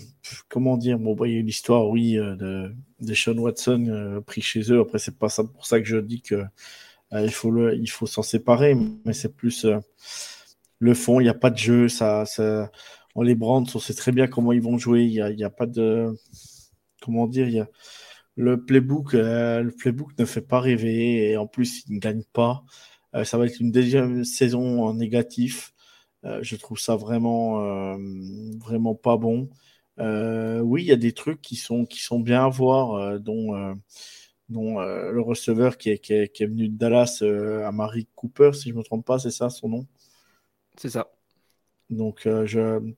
[0.49, 2.35] comment dire bon bah, il y a une histoire oui euh,
[2.99, 4.79] de, Sean Watson euh, pris chez eux.
[4.81, 6.43] Après c'est pas ça pour ça que je dis que
[7.11, 9.67] il faut il faut s'en séparer mais c'est plus
[10.79, 11.19] le fond.
[11.19, 12.71] Il n'y a pas de jeu ça, ça
[13.13, 15.03] on les brande on sait très bien comment ils vont jouer.
[15.03, 16.17] Il n'y a, a, pas de
[17.03, 17.69] comment dire il y a
[18.35, 22.63] le playbook le playbook ne fait pas rêver et en plus il ne gagne pas.
[23.25, 25.71] Ça va être une deuxième saison en négatif
[26.23, 27.97] je trouve ça vraiment, euh,
[28.59, 29.49] vraiment pas bon.
[29.99, 33.75] Euh, oui, il y a des trucs qui sont, qui sont bien à voir, dont,
[34.49, 38.51] dont le receveur qui est, qui est, qui est venu de Dallas, à Marie Cooper,
[38.53, 39.87] si je ne me trompe pas, c'est ça son nom?
[40.77, 41.11] C'est ça.
[41.89, 42.93] Donc, je,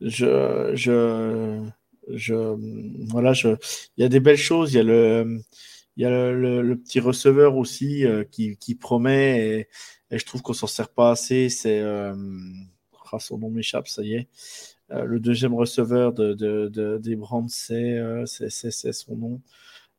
[0.00, 1.62] je, je,
[2.08, 2.56] je,
[3.10, 3.48] voilà, je,
[3.96, 4.72] il y a des belles choses.
[4.72, 5.40] Il y a le,
[5.96, 9.68] il y a le, le, petit receveur aussi qui, qui, promet et,
[10.12, 11.48] et je trouve qu'on s'en sert pas assez.
[11.48, 12.14] C'est euh,
[13.10, 14.28] ah, son nom m'échappe, ça y est.
[14.90, 19.40] Euh, le deuxième receveur de, de, des Brands, euh, c'est son nom.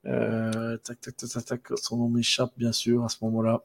[0.04, 3.64] tac, tac, tac, tac, son nom m'échappe bien sûr à ce moment-là.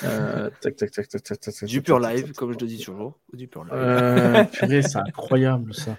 [0.00, 3.18] tac, tac, tac, tac, tac, tac, Du pur live, comme je te dis toujours.
[3.32, 4.48] Du pur live.
[4.82, 5.98] c'est incroyable ça.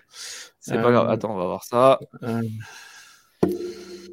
[0.62, 1.10] C'est pas grave.
[1.10, 1.99] Attends, on va voir ça.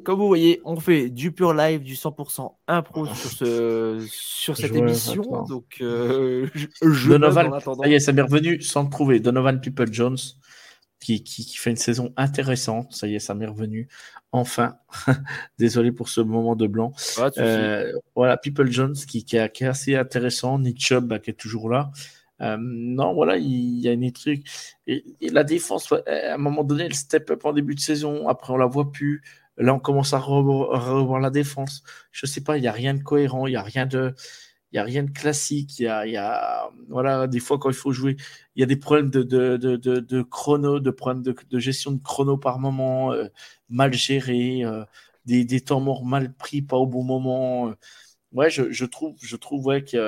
[0.05, 4.75] Comme vous voyez, on fait du pur live, du 100% impro sur, ce, sur cette
[4.75, 5.23] émission.
[5.49, 9.19] Donc, euh, je, Donovan, ça y est, ça m'est revenu sans le trouver.
[9.19, 10.17] Donovan People Jones,
[10.99, 12.93] qui, qui, fait une saison intéressante.
[12.93, 13.87] Ça y est, ça m'est revenu.
[14.31, 14.77] Enfin,
[15.57, 16.93] désolé pour ce moment de blanc.
[17.39, 20.59] Euh, voilà, People Jones qui, qui, est, assez intéressant.
[20.59, 21.91] Nick Chubb bah, qui est toujours là.
[22.41, 24.45] Euh, non, voilà, il, y a une truc.
[24.87, 28.27] Et, la défense, à un moment donné, elle step up en début de saison.
[28.27, 29.23] Après, on la voit plus.
[29.57, 31.83] Là, on commence à revoir la défense.
[32.11, 34.13] Je sais pas, il n'y a rien de cohérent, il n'y a rien de.
[34.71, 37.75] Y a rien de classique, il y a, y a, voilà, des fois quand il
[37.75, 38.17] faut jouer,
[38.55, 42.01] il y a des problèmes de, de, de, de, chrono, de problèmes de, gestion de
[42.03, 43.27] chrono par moment, euh,
[43.69, 44.83] mal géré, euh,
[45.25, 47.69] des, temps morts mal pris, pas au bon moment.
[47.69, 47.75] Euh.
[48.33, 49.99] ouais, je, trouve, je trouve ouais, qu'il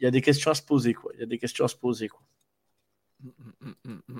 [0.00, 1.12] y, a des questions à se poser, quoi.
[1.14, 2.22] Il y a des questions à se poser, quoi.
[3.22, 3.30] Mmh,
[3.84, 4.18] mmh, mmh,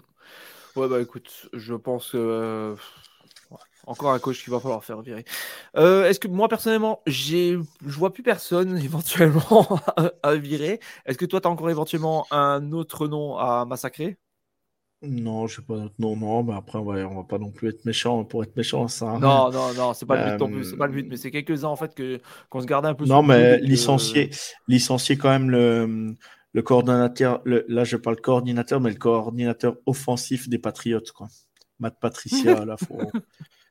[0.76, 2.76] ouais, bah écoute, je pense que
[3.86, 5.24] encore un coach qu'il va falloir faire virer.
[5.76, 9.80] Euh, est-ce que moi personnellement, je vois plus personne éventuellement
[10.22, 10.80] à, virer.
[11.06, 14.18] Est-ce que toi, tu as encore éventuellement un autre nom à massacrer?
[15.02, 16.16] Non, je sais pas d'autre nom.
[16.16, 18.88] Non, mais après, ouais, on va pas non plus être méchant pour être méchant.
[18.88, 19.18] Ça.
[19.20, 20.64] Non, non, non, c'est pas le but non plus.
[20.64, 23.04] C'est pas le but, mais c'est quelques-uns en fait que qu'on se garde un peu.
[23.04, 24.30] Non, mais licencier,
[24.66, 26.14] licencier quand même le
[26.54, 27.42] le coordinateur.
[27.44, 31.28] là, je parle coordinateur, mais le coordinateur offensif des Patriotes, quoi.
[31.78, 33.10] Matt Patricia, là, faut.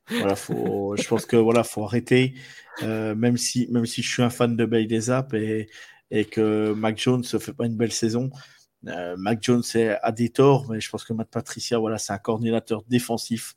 [0.10, 2.34] Voilà, faut, je pense que voilà, faut arrêter.
[2.82, 5.70] Euh, même si, même si je suis un fan de Bay des Apps et,
[6.12, 8.30] et que Mac Jones ne fait pas une belle saison,
[8.88, 9.64] euh, Mac Jones
[10.02, 13.56] a des torts, mais je pense que Matt Patricia, voilà, c'est un coordinateur défensif.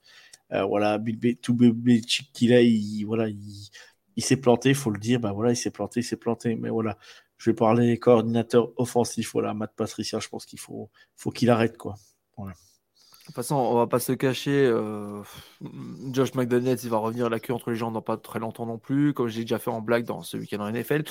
[0.52, 1.00] Euh, voilà,
[1.42, 5.20] tout Belichick qu'il a, il, voilà, il, s'est planté, il faut le dire.
[5.20, 6.54] Ben voilà, il s'est planté, il s'est planté.
[6.56, 6.96] Mais voilà,
[7.38, 9.32] je vais parler des coordinateurs offensifs.
[9.32, 11.96] Voilà, Matt Patricia, je pense qu'il faut, faut qu'il arrête quoi.
[12.37, 12.54] Voilà.
[13.26, 14.66] De toute façon, on va pas se cacher.
[14.66, 15.20] Euh,
[16.12, 18.78] Josh McDaniels, il va revenir la queue entre les gens dans pas très longtemps non
[18.78, 21.02] plus, comme j'ai déjà fait en blague dans ce week-end en NFL.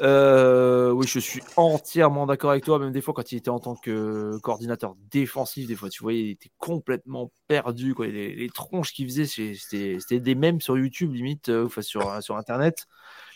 [0.00, 2.78] Euh, oui, je suis entièrement d'accord avec toi.
[2.78, 6.22] Même des fois, quand il était en tant que coordinateur défensif, des fois, tu voyais,
[6.22, 7.94] il était complètement perdu.
[7.94, 8.06] Quoi.
[8.06, 12.86] Les, tronches qu'il faisait, c'était des mêmes sur YouTube, limite, euh, enfin, sur, sur Internet.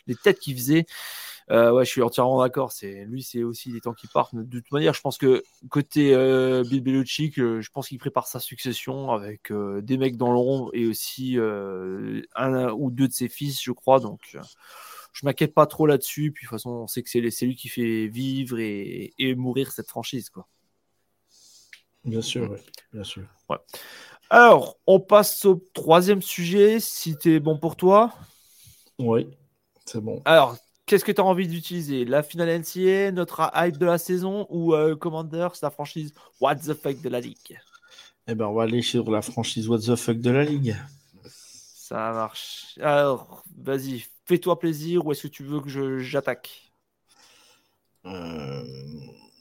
[0.06, 0.86] Les têtes qu'il faisait.
[1.50, 2.72] Euh, ouais, je suis entièrement d'accord.
[2.72, 4.34] C'est lui, c'est aussi des temps qui partent.
[4.34, 8.26] De toute manière, je pense que côté euh, Bill Belichick, euh, je pense qu'il prépare
[8.26, 13.62] sa succession avec des mecs dans l'ombre et aussi un ou deux de ses fils,
[13.62, 14.00] je crois.
[14.00, 14.36] Donc,
[15.12, 16.32] je m'inquiète pas trop là-dessus.
[16.32, 19.88] Puis de toute façon, on sait que c'est lui qui fait vivre et, mourir cette
[19.88, 20.46] franchise, quoi.
[22.04, 22.58] Bien sûr, oui.
[22.92, 23.24] bien sûr.
[23.48, 23.56] Ouais.
[24.30, 28.12] Alors, on passe au troisième sujet, si tu es bon pour toi.
[28.98, 29.28] Oui,
[29.84, 30.22] c'est bon.
[30.24, 30.56] Alors,
[30.86, 32.04] Qu'est-ce que tu as envie d'utiliser?
[32.04, 36.74] La finale NCA, notre hype de la saison ou euh, Commanders, la franchise What the
[36.74, 37.58] fuck de la ligue?
[38.28, 40.76] Eh ben, on va aller sur la franchise What the fuck de la ligue.
[41.24, 42.78] Ça marche.
[42.80, 46.72] Alors, vas-y, fais-toi plaisir ou est-ce que tu veux que j'attaque?
[48.04, 48.62] Euh,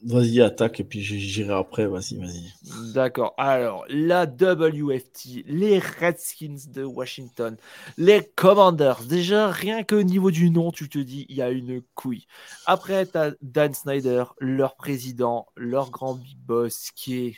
[0.06, 1.88] Vas-y, attaque et puis j'irai après.
[1.88, 2.54] Vas-y, vas-y.
[2.94, 3.34] D'accord.
[3.38, 7.58] Alors, la WFT, les Redskins de Washington,
[7.98, 9.04] les Commanders.
[9.04, 12.28] Déjà, rien que au niveau du nom, tu te dis, il y a une couille.
[12.68, 17.38] Après, tu as Dan Snyder, leur président, leur grand big boss, qui est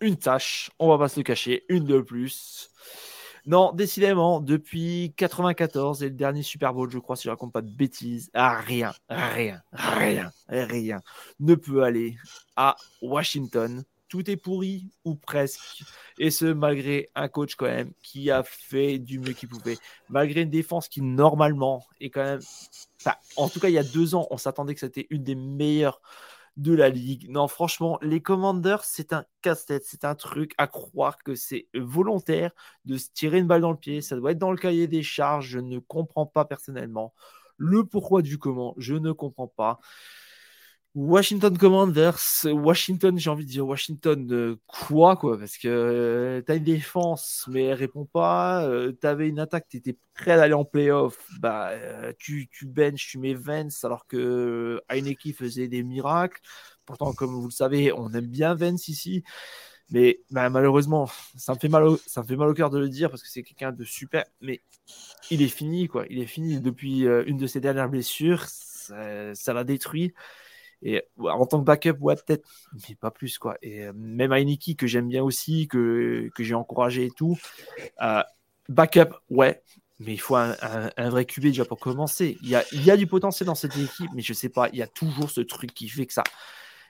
[0.00, 0.70] une tâche.
[0.78, 2.70] On va pas se le cacher, une de plus.
[3.44, 7.62] Non, décidément, depuis 94 et le dernier Super Bowl, je crois, si je raconte pas
[7.62, 11.00] de bêtises, ah, rien, rien, rien, rien
[11.40, 12.16] ne peut aller
[12.54, 13.82] à Washington.
[14.08, 15.82] Tout est pourri ou presque.
[16.18, 19.78] Et ce, malgré un coach quand même qui a fait du mieux qu'il pouvait.
[20.08, 22.40] Malgré une défense qui, normalement, est quand même...
[23.36, 26.00] en tout cas, il y a deux ans, on s'attendait que c'était une des meilleures
[26.56, 27.30] de la ligue.
[27.30, 32.52] Non, franchement, les Commanders, c'est un casse-tête, c'est un truc à croire que c'est volontaire
[32.84, 34.00] de se tirer une balle dans le pied.
[34.02, 35.48] Ça doit être dans le cahier des charges.
[35.48, 37.14] Je ne comprends pas personnellement.
[37.56, 39.78] Le pourquoi du comment, je ne comprends pas.
[40.94, 46.52] Washington Commanders, Washington, j'ai envie de dire Washington de quoi quoi Parce que euh, tu
[46.52, 48.66] as une défense, mais elle répond pas.
[48.66, 51.16] Euh, tu avais une attaque, tu étais prêt d'aller en playoff.
[51.40, 56.40] Bah, euh, tu, tu benches, tu mets Vance, alors que Heineken faisait des miracles.
[56.84, 59.24] Pourtant, comme vous le savez, on aime bien Vance ici.
[59.90, 62.78] Mais bah, malheureusement, ça me, fait mal au, ça me fait mal au cœur de
[62.78, 64.24] le dire parce que c'est quelqu'un de super.
[64.42, 64.60] Mais
[65.30, 66.04] il est fini, quoi.
[66.10, 68.44] Il est fini depuis une de ses dernières blessures.
[68.46, 70.12] Ça l'a détruit.
[70.82, 72.48] Et en tant que backup, ouais, peut-être,
[72.88, 73.56] mais pas plus, quoi.
[73.62, 77.38] Et euh, même Heineken, que j'aime bien aussi, que, que j'ai encouragé et tout,
[78.02, 78.22] euh,
[78.68, 79.62] backup, ouais,
[80.00, 80.56] mais il faut un,
[80.96, 82.36] vrai QB déjà pour commencer.
[82.42, 84.68] Il y, a, il y a du potentiel dans cette équipe, mais je sais pas,
[84.72, 86.24] il y a toujours ce truc qui fait que ça,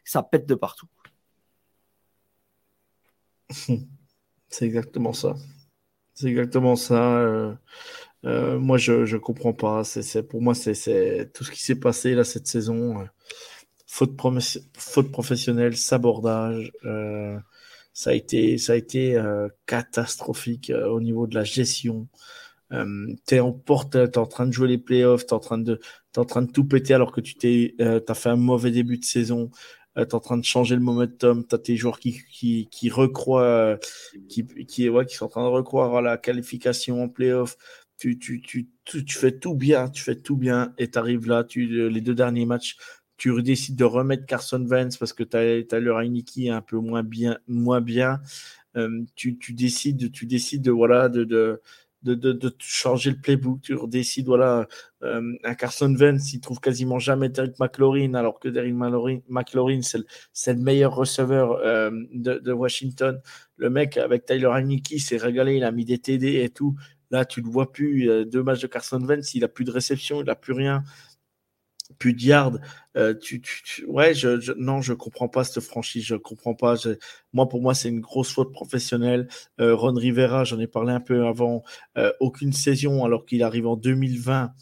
[0.04, 0.88] ça pète de partout.
[4.48, 5.34] C'est exactement ça.
[6.14, 7.56] C'est exactement ça.
[8.24, 9.82] Euh, moi, je ne comprends pas.
[9.84, 13.06] C'est, pour moi, c'est, tout ce qui s'est passé là cette saison.
[13.92, 14.12] Faute,
[14.74, 16.72] faute professionnelle, sabordage.
[17.92, 19.22] ça a été, ça a été
[19.66, 22.08] catastrophique au niveau de la gestion.
[22.70, 25.40] tu es en porte, tu es en train de jouer les playoffs, tu es, en
[25.40, 25.78] train de,
[26.16, 29.04] en train de tout péter alors que tu t'es, as fait un mauvais début de
[29.04, 29.50] saison.
[29.98, 32.68] Euh, tu es en train de changer le momentum, tu as tes joueurs qui, qui,
[32.70, 33.76] qui recroient, euh,
[34.28, 37.56] qui, qui, ouais, qui sont en train de recroire à la qualification en playoff.
[37.98, 41.44] Tu, tu, tu, tu, fais tout bien, tu fais tout bien et tu arrives là,
[41.44, 42.76] tu, les deux derniers matchs,
[43.22, 47.04] tu décides de remettre Carson Vance parce que tu as, Tyler Heineke un peu moins
[47.04, 47.38] bien.
[47.46, 48.20] Moins bien.
[48.76, 51.62] Euh, tu, décides, tu décides de, voilà, de,
[52.58, 53.60] changer le playbook.
[53.60, 54.66] Tu décides, voilà,
[55.04, 58.74] euh, Carson Vance, il trouve quasiment jamais Derrick McLaurin, alors que Derrick
[59.28, 63.20] McLaurin, c'est le, meilleur receveur euh, de, Washington.
[63.54, 66.74] Le mec, avec Tyler Heineke, s'est régalé, il a mis des TD et tout.
[67.12, 68.26] Là, tu le vois plus.
[68.26, 70.82] Deux matchs de Carson Vance, il a plus de réception, il a plus rien
[72.18, 72.58] yards.
[72.96, 76.04] Euh, tu, tu, ouais, je, je, non, je comprends pas cette franchise.
[76.04, 76.76] Je comprends pas.
[77.32, 79.28] moi, pour moi, c'est une grosse faute professionnelle.
[79.60, 81.62] Euh, Ron Rivera, j'en ai parlé un peu avant.
[81.98, 84.52] Euh, aucune saison, alors qu'il arrive en 2020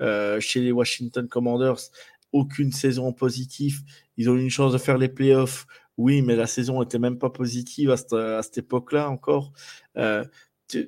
[0.00, 1.90] euh, chez les Washington Commanders.
[2.32, 3.82] Aucune saison positive.
[4.16, 5.66] Ils ont eu une chance de faire les playoffs.
[5.96, 7.96] Oui, mais la saison était même pas positive à
[8.42, 9.52] cette époque-là encore.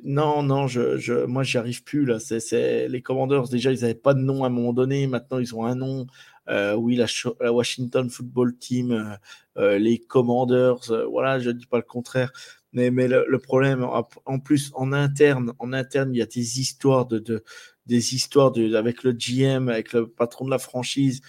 [0.05, 2.05] Non, non, je, je, moi, j'y arrive plus.
[2.07, 2.19] Là.
[2.19, 5.07] C'est, les Commanders, déjà, ils n'avaient pas de nom à un moment donné.
[5.07, 6.07] Maintenant, ils ont un nom.
[6.49, 7.07] Euh, oui, la,
[7.53, 9.17] Washington Football Team, euh,
[9.59, 10.79] euh, les Commanders,
[11.11, 12.33] voilà, je ne dis pas le contraire.
[12.73, 17.07] Mais, mais le, problème, en plus, en interne, en interne, il y a des histoires
[17.07, 17.43] de, de
[17.87, 21.21] des histoires de, avec le GM, avec le patron de la franchise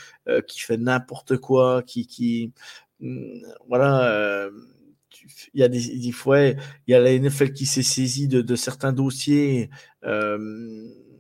[0.47, 2.51] qui fait n'importe quoi, qui, qui
[2.99, 4.49] mm, voilà
[5.53, 6.13] il y a des, il
[6.87, 9.69] y a la NFL qui s'est saisie de, certains dossiers,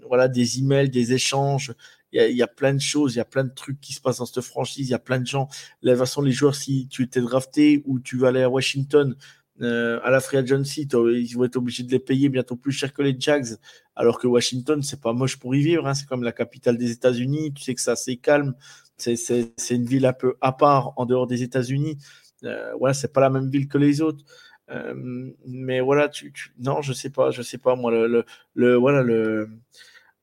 [0.07, 1.73] voilà, des emails, des échanges.
[2.13, 4.19] Il y, a, plein de choses, il y a plein de trucs qui se passent
[4.19, 4.87] dans cette franchise.
[4.87, 5.49] Il y a plein de gens.
[5.83, 9.15] De toute façon, les joueurs, si tu étais drafté ou tu vas aller à Washington,
[9.61, 12.93] euh, à la Free Agency, ils vont être obligés de les payer bientôt plus cher
[12.93, 13.57] que les Jags.
[13.95, 15.85] Alors que Washington, c'est pas moche pour y vivre.
[15.85, 15.95] Hein.
[15.95, 17.53] C'est comme la capitale des États-Unis.
[17.53, 18.53] Tu sais que c'est assez calme.
[18.95, 21.97] C'est une ville un peu à part en dehors des États-Unis.
[22.43, 24.23] Euh, voilà, c'est pas la même ville que les autres.
[24.69, 29.01] Euh, mais voilà, tu, non, je sais pas, je sais pas moi le, le, voilà
[29.01, 29.49] le,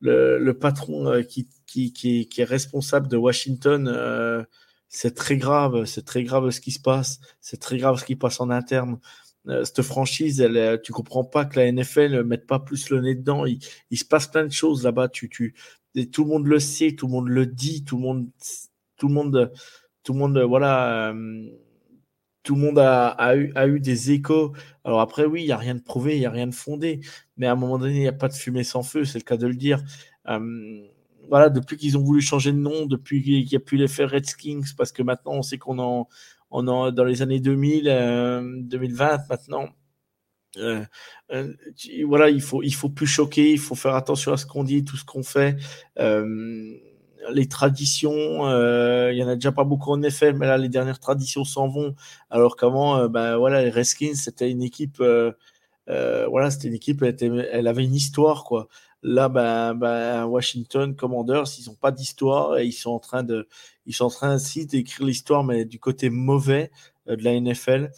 [0.00, 4.46] le, patron euh, qui, qui, qui, est responsable de Washington,
[4.88, 8.16] c'est très grave, c'est très grave ce qui se passe, c'est très grave ce qui
[8.16, 8.98] passe en interne.
[9.64, 13.14] cette franchise, elle, tu comprends pas que la NFL ne mette pas plus le nez
[13.14, 13.46] dedans.
[13.46, 13.58] Il,
[13.90, 15.08] il se passe plein de choses là-bas.
[15.08, 15.54] Tu, tu,
[16.12, 18.28] tout le monde le sait, tout le monde le dit, tout le monde,
[18.98, 19.52] tout le monde,
[20.04, 21.14] tout le monde, voilà
[22.44, 24.52] tout le monde a, eu, des échos.
[24.84, 27.00] Alors après, oui, il n'y a rien de prouvé, il n'y a rien de fondé,
[27.36, 29.24] mais à un moment donné, il n'y a pas de fumée sans feu, c'est le
[29.24, 29.82] cas de le dire.
[31.28, 34.62] voilà, depuis qu'ils ont voulu changer de nom, depuis qu'il n'y a plus l'effet Redskins,
[34.76, 36.08] parce que maintenant, on sait qu'on en,
[36.50, 37.84] en, dans les années 2000,
[38.68, 39.68] 2020 maintenant.
[40.58, 40.84] Euh,
[41.32, 41.52] euh,
[42.06, 44.84] voilà, il faut, il faut plus choquer, il faut faire attention à ce qu'on dit,
[44.84, 45.56] tout ce qu'on fait
[47.30, 50.68] les traditions, euh, il y en a déjà pas beaucoup en effet, mais là les
[50.68, 51.94] dernières traditions s'en vont.
[52.30, 55.32] Alors qu'avant, euh, ben voilà, les Redskins c'était une équipe, euh,
[55.86, 58.68] voilà, c'était une équipe, elle, avait une histoire quoi.
[59.02, 63.48] Là, ben, ben Washington Commanders, ils n'ont pas d'histoire et ils sont en train de,
[63.86, 66.70] ils sont en train d'écrire l'histoire, mais du côté mauvais
[67.06, 67.90] de la NFL.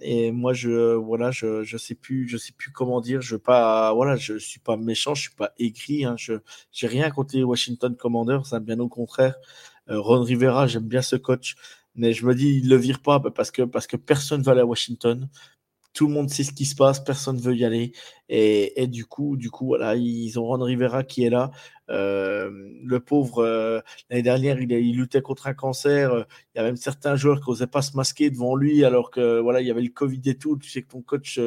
[0.00, 3.20] Et moi, je voilà, je, je sais plus, je sais plus comment dire.
[3.20, 6.04] Je pas, voilà, je suis pas méchant, je suis pas aigri.
[6.04, 6.34] Hein, je
[6.72, 9.36] j'ai rien contre les Washington Commanders, hein, bien au contraire.
[9.90, 11.56] Euh, Ron Rivera, j'aime bien ce coach,
[11.94, 14.60] mais je me dis, il le vire pas parce que parce que personne va aller
[14.62, 15.28] à Washington
[15.98, 17.90] tout le monde sait ce qui se passe, personne ne veut y aller.
[18.28, 21.50] Et, du coup, du coup, voilà, ils ont Ron Rivera qui est là.
[21.90, 22.52] Euh,
[22.84, 26.24] le pauvre, euh, l'année dernière, il, luttait contre un cancer.
[26.54, 29.40] Il y a même certains joueurs qui n'osaient pas se masquer devant lui, alors que
[29.40, 30.56] voilà, il y avait le Covid et tout.
[30.56, 31.40] Tu sais que ton coach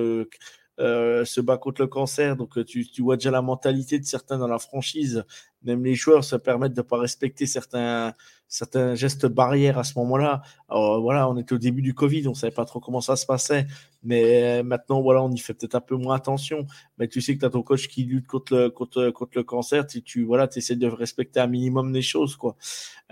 [0.81, 2.35] euh, se bat contre le cancer.
[2.35, 5.23] Donc, euh, tu, vois déjà la mentalité de certains dans la franchise.
[5.63, 8.15] Même les joueurs se permettent de ne pas respecter certains,
[8.51, 10.41] certains gestes barrières à ce moment-là.
[10.69, 13.15] Alors, voilà, on était au début du Covid, on ne savait pas trop comment ça
[13.15, 13.65] se passait.
[14.03, 16.67] Mais maintenant, voilà, on y fait peut-être un peu moins attention.
[16.97, 19.43] Mais tu sais que tu as ton coach qui lutte contre le, contre, contre le
[19.43, 19.87] cancer.
[19.87, 22.35] Tu, tu voilà, essaies de respecter un minimum des choses.
[22.35, 22.57] Quoi.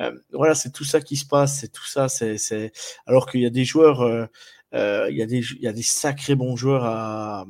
[0.02, 1.62] Euh, voilà, c'est tout ça qui se passe.
[1.62, 2.10] C'est tout ça.
[2.10, 2.74] C'est,
[3.08, 4.02] Alors qu'il y a des joueurs.
[4.02, 7.46] Euh, il y, a des, y a des sacrés bons joueurs à,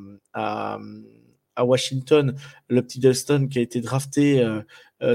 [1.59, 2.35] à Washington,
[2.67, 4.45] le petit Dustin qui a été drafté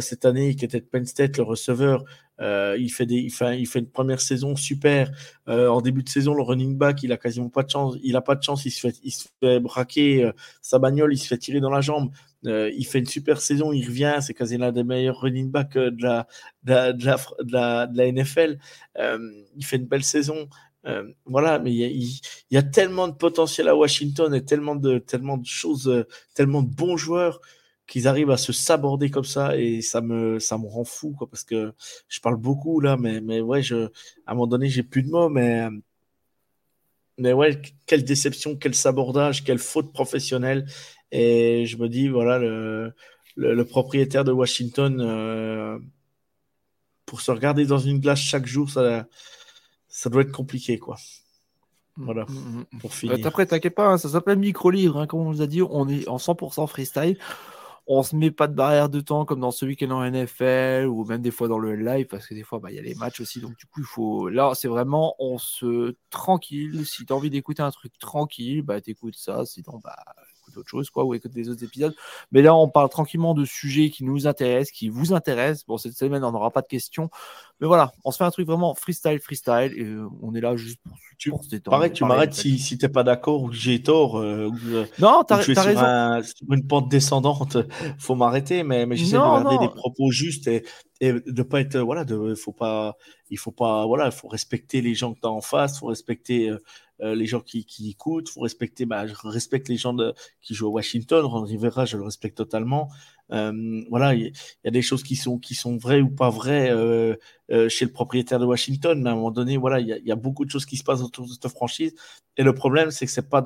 [0.01, 2.05] cette année, qui était de Penn State, le receveur,
[2.41, 5.11] euh, il, fait des, il, fait, il fait une première saison super.
[5.49, 7.97] Euh, en début de saison, le running back, il a quasiment pas de chance.
[8.03, 8.65] Il a pas de chance.
[8.65, 11.71] Il se fait, il se fait braquer euh, sa bagnole, il se fait tirer dans
[11.71, 12.11] la jambe.
[12.47, 13.73] Euh, il fait une super saison.
[13.73, 14.19] Il revient.
[14.21, 18.59] C'est quasiment l'un des meilleurs running la, de la, de la, de la NFL.
[19.57, 20.49] il fait une belle saison.
[21.25, 22.21] Voilà, mais il
[22.51, 26.05] y, a, tellement de potentiel à Washington et tellement de, tellement de choses,
[26.35, 27.41] tellement de bons joueurs
[27.87, 31.29] qu'ils arrivent à se saborder comme ça et ça me ça me rend fou quoi
[31.29, 31.75] parce que
[32.09, 33.87] je parle beaucoup là mais mais ouais je
[34.27, 35.69] à un moment donné j'ai plus de mots mais
[37.19, 40.67] mais ouais quelle déception quel sabordage quelle faute professionnelle.
[41.13, 42.93] Et je me dis voilà le
[43.37, 45.79] le, propriétaire de Washington euh,
[47.07, 49.07] pour se regarder dans une glace chaque jour ça
[49.97, 50.97] ça doit être compliqué quoi
[51.97, 52.79] voilà, mm, mm, mm.
[52.81, 53.25] pour finir.
[53.25, 56.09] Après, t'inquiète pas, hein, ça s'appelle micro-livre, hein, comme on vous a dit, on est
[56.09, 57.17] en 100% freestyle
[57.87, 61.05] on se met pas de barrière de temps comme dans ce week-end en NFL ou
[61.05, 62.95] même des fois dans le live parce que des fois bah, il y a les
[62.95, 67.13] matchs aussi donc du coup il faut là c'est vraiment on se tranquille si tu
[67.13, 70.03] as envie d'écouter un truc tranquille bah t'écoutes ça sinon bah
[70.55, 71.95] écoute autre chose quoi ou écoute des autres épisodes.
[72.33, 75.67] Mais là on parle tranquillement de sujets qui nous intéressent qui vous intéressent.
[75.67, 77.11] Bon cette semaine on n'aura pas de questions.
[77.61, 80.57] Mais voilà on se fait un truc vraiment freestyle freestyle et euh, on est là
[80.57, 84.19] juste pour tu, pareil, tu m'arrêtes si, si t'es pas d'accord ou que j'ai tort.
[84.19, 86.23] Euh, euh, non, t'as raison.
[86.23, 87.57] sur une pente descendante,
[87.99, 90.65] faut m'arrêter, mais, mais j'essaie de garder des propos justes et,
[91.01, 92.97] et de pas être voilà, de, faut pas,
[93.31, 96.49] il faut pas voilà, il faut respecter les gens que t'as en face, faut respecter
[96.51, 96.59] euh,
[97.01, 99.97] les gens qui, qui écoutent, faut respecter, bah, je respecte les gens
[100.41, 102.89] qui jouent à Washington, Ron Rivera, je le respecte totalement.
[103.33, 104.33] Euh, voilà, il
[104.65, 107.17] y, a des choses qui sont, qui sont vraies ou pas vraies euh,
[107.51, 110.17] euh, chez le propriétaire de Washington, mais à un moment donné, voilà, il y, a
[110.17, 111.95] beaucoup de choses qui se passent autour de cette franchise.
[112.37, 113.43] Et le problème, c'est que c'est pas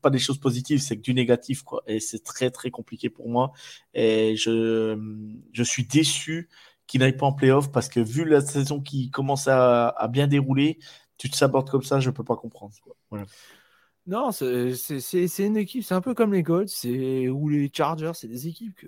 [0.00, 1.82] pas des choses positives, c'est que du négatif, quoi.
[1.86, 3.52] Et c'est très, très compliqué pour moi.
[3.94, 4.98] Et je,
[5.52, 6.48] je suis déçu
[6.86, 10.78] qu'il n'aille pas en playoff parce que vu la saison qui commence à bien dérouler,
[11.18, 12.74] tu te sabordes comme ça, je peux pas comprendre.
[12.82, 12.96] Quoi.
[13.10, 13.26] Voilà.
[14.06, 18.48] Non, c'est une équipe, c'est un peu comme les Colts ou les Chargers, c'est des
[18.48, 18.86] équipes que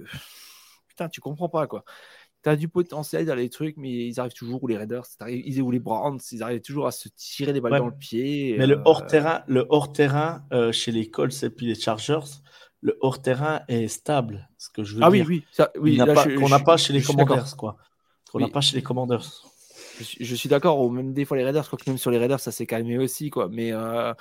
[0.88, 1.84] putain, tu comprends pas quoi.
[2.42, 5.60] Tu as du potentiel dans les trucs, mais ils arrivent toujours, ou les Raiders, ils,
[5.60, 8.56] ou les Browns, ils arrivent toujours à se tirer des balles dans le pied.
[8.56, 12.40] Mais le euh, hors-terrain, le hors-terrain euh, chez les Colts et puis les Chargers,
[12.80, 15.26] le hors-terrain est stable, ce que je veux ah, dire.
[15.28, 15.98] oui, oui, oui.
[15.98, 17.76] Qu'on n'a pas, chez les Commanders, quoi.
[18.32, 19.49] Qu'on n'a pas chez les Commanders
[20.20, 22.18] je, suis d'accord, ou même des fois les Raiders, je crois que même sur les
[22.18, 23.48] Raiders, ça s'est calmé aussi, quoi.
[23.48, 24.12] Mais euh,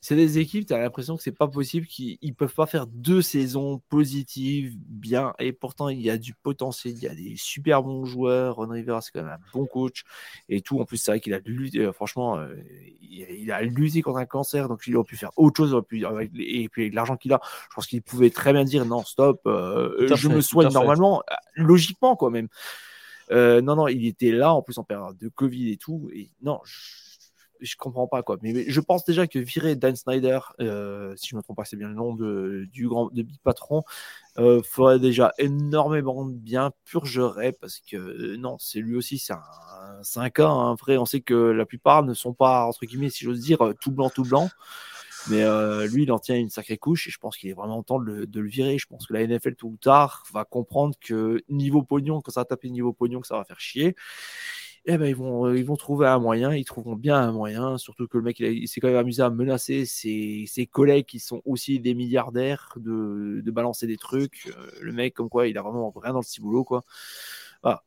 [0.00, 2.86] c'est des équipes, tu as l'impression que c'est pas possible qu'ils ne peuvent pas faire
[2.86, 5.34] deux saisons positives, bien.
[5.38, 8.56] Et pourtant, il y a du potentiel, il y a des super bons joueurs.
[8.56, 10.04] Ron Rivera, c'est quand même un bon coach
[10.48, 10.80] et tout.
[10.80, 12.54] En plus, c'est vrai qu'il a lutté, euh, franchement, euh,
[13.00, 15.74] il, a lutté contre un cancer, donc il aurait pu faire autre chose.
[16.06, 19.04] avec, et puis avec l'argent qu'il a, je pense qu'il pouvait très bien dire non,
[19.04, 21.22] stop, je me soigne normalement,
[21.56, 22.48] logiquement, quoi, même.
[23.30, 26.10] Euh, non, non, il était là, en plus en période de Covid et tout.
[26.12, 26.60] Et non,
[27.60, 28.38] je, comprends pas quoi.
[28.42, 31.76] Mais, je pense déjà que virer Dan Snyder, euh, si je me trompe pas, c'est
[31.76, 33.84] bien le nom de, du grand de Big Patron,
[34.38, 39.42] euh, ferait déjà énormément de bien, purgerait parce que non, c'est lui aussi, c'est un,
[40.16, 40.48] un cas.
[40.48, 43.58] Hein, vrai, on sait que la plupart ne sont pas entre guillemets, si j'ose dire,
[43.80, 44.48] tout blanc, tout blanc.
[45.28, 47.82] Mais euh, lui, il en tient une sacrée couche et je pense qu'il est vraiment
[47.82, 48.78] temps de le, de le, virer.
[48.78, 52.40] Je pense que la NFL, tout ou tard, va comprendre que niveau pognon, quand ça
[52.40, 53.96] va taper niveau pognon, que ça va faire chier.
[54.86, 57.76] Eh ben, ils vont, euh, ils vont trouver un moyen, ils trouveront bien un moyen,
[57.76, 61.20] surtout que le mec, il, s'est quand même amusé à menacer ses, ses, collègues qui
[61.20, 64.46] sont aussi des milliardaires de, de balancer des trucs.
[64.56, 66.82] Euh, le mec, comme quoi, il a vraiment rien dans le ciboulot, quoi.
[67.62, 67.84] Voilà.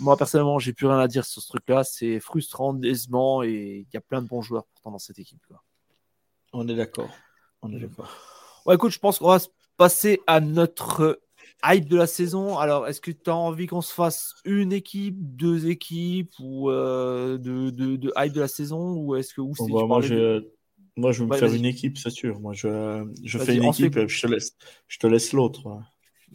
[0.00, 1.84] Moi, personnellement, j'ai plus rien à dire sur ce truc-là.
[1.84, 5.44] C'est frustrant, décevant et il y a plein de bons joueurs pourtant dans cette équipe.
[5.46, 5.62] Quoi.
[6.54, 7.10] On est d'accord.
[7.62, 8.08] On est d'accord.
[8.64, 9.38] Ouais, écoute, je pense qu'on va
[9.76, 11.20] passer à notre
[11.64, 12.58] hype de la saison.
[12.58, 17.38] Alors, est-ce que tu as envie qu'on se fasse une équipe, deux équipes ou euh,
[17.38, 20.44] de, de, hype de la saison ou est-ce que où bah, moi, je,
[20.96, 22.38] moi, je vais me faire une équipe, c'est sûr.
[22.38, 25.82] Moi, je, je fais une équipe, je te laisse, je te laisse l'autre.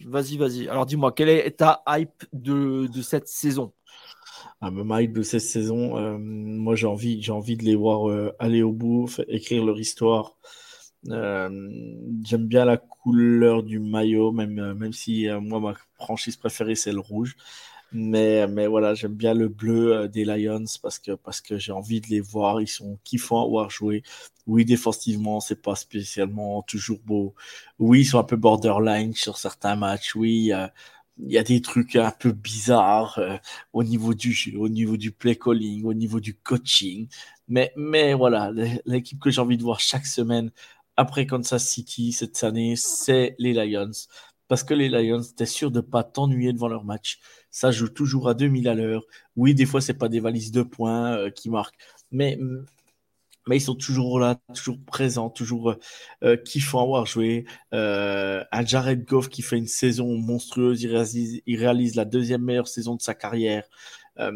[0.06, 0.68] Vas-y, vas-y.
[0.68, 3.74] Alors, dis-moi, quelle est ta hype de, de cette saison?
[4.62, 5.98] À ma de cette saison.
[5.98, 9.80] Euh, moi, j'ai envie, j'ai envie de les voir euh, aller au bout, écrire leur
[9.80, 10.36] histoire.
[11.10, 11.50] Euh,
[12.24, 17.00] j'aime bien la couleur du maillot, même, même si moi, ma franchise préférée, c'est le
[17.00, 17.36] rouge.
[17.92, 22.02] Mais, mais voilà, j'aime bien le bleu des Lions parce que, parce que j'ai envie
[22.02, 22.62] de les voir.
[22.62, 24.04] Ils sont kiffants à voir jouer.
[24.46, 27.34] Oui, défensivement, c'est pas spécialement toujours beau.
[27.80, 30.16] Oui, ils sont un peu borderline sur certains matchs.
[30.16, 30.52] Oui,
[31.20, 33.38] il y a des trucs un peu bizarres euh,
[33.74, 37.08] au niveau du jeu, au niveau du play calling, au niveau du coaching.
[37.48, 37.72] Mais,
[38.14, 38.52] voilà,
[38.86, 40.52] l'équipe que j'ai envie de voir chaque semaine
[40.98, 43.92] après Kansas City cette année, c'est les Lions.
[44.48, 47.20] Parce que les Lions, t'es sûr de pas t'ennuyer devant leur match?
[47.52, 49.04] Ça joue toujours à 2000 à l'heure.
[49.36, 51.78] Oui, des fois, c'est pas des valises de points euh, qui marquent.
[52.12, 52.38] Mais,
[53.50, 55.76] mais ils sont toujours là, toujours présents, toujours
[56.24, 57.46] euh, kiffants à avoir joué.
[57.74, 60.84] Euh, un Jared Goff qui fait une saison monstrueuse.
[60.84, 63.64] Il réalise, il réalise la deuxième meilleure saison de sa carrière.
[64.20, 64.32] Euh,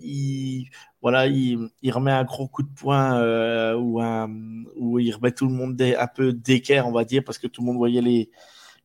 [0.00, 0.70] il,
[1.02, 5.80] voilà, il, remet un gros coup de poing euh, ou, il remet tout le monde
[5.80, 8.30] un peu d'équerre, on va dire, parce que tout le monde voyait les,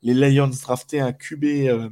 [0.02, 1.90] les Lions drafter un QB euh,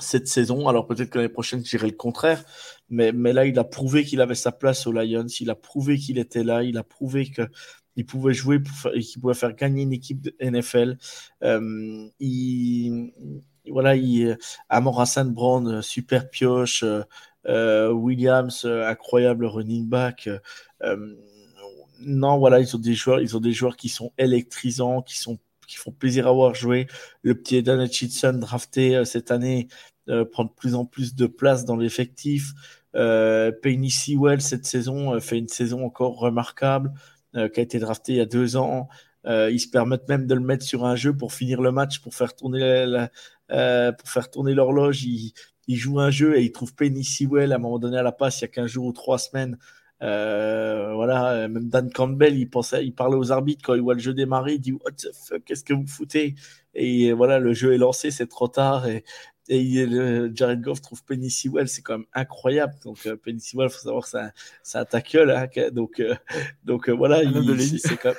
[0.00, 0.68] cette saison.
[0.68, 2.44] Alors peut-être que l'année prochaine, je dirais le contraire.
[2.90, 5.26] Mais, mais là, il a prouvé qu'il avait sa place aux Lions.
[5.40, 6.62] Il a prouvé qu'il était là.
[6.62, 8.60] Il a prouvé qu'il pouvait jouer
[8.94, 10.96] et qu'il pouvait faire gagner une équipe de NFL.
[11.42, 13.12] Euh, il,
[13.70, 14.38] voilà, il,
[15.26, 16.84] Brown, super pioche.
[17.46, 20.28] Euh, Williams, incroyable running back.
[22.00, 25.38] non, voilà, ils ont des joueurs, ils ont des joueurs qui sont électrisants, qui sont
[25.68, 26.88] qui font plaisir à voir jouer.
[27.22, 29.68] Le petit Eden Hutchinson drafté euh, cette année
[30.08, 32.52] euh, prend de plus en plus de place dans l'effectif.
[32.94, 33.52] Euh,
[33.90, 36.92] Sewell cette saison euh, fait une saison encore remarquable,
[37.34, 38.88] qui a été drafté il y a deux ans.
[39.26, 42.14] ils se permettent même de le mettre sur un jeu pour finir le match, pour
[42.14, 45.04] faire tourner la, pour faire tourner l'horloge.
[45.04, 45.34] Ils,
[45.68, 48.12] ils jouent un jeu et ils trouvent Penny Sewell à un moment donné à la
[48.12, 49.58] passe il y a 15 jours ou 3 semaines
[50.02, 54.00] euh, voilà, même Dan Campbell, il pensait, il parlait aux arbitres quand il voit le
[54.00, 56.36] jeu démarrer, il dit What the fuck, qu'est-ce que vous foutez?
[56.74, 58.86] Et voilà, le jeu est lancé, c'est trop tard.
[59.48, 62.74] Et Jared Goff trouve Penny Sewell, c'est quand même incroyable.
[62.84, 64.10] Donc euh, Penny Sewell, faut savoir que
[64.62, 66.14] c'est un, tackle, hein, donc euh,
[66.64, 67.20] donc euh, voilà,
[67.78, 68.16] c'est quand même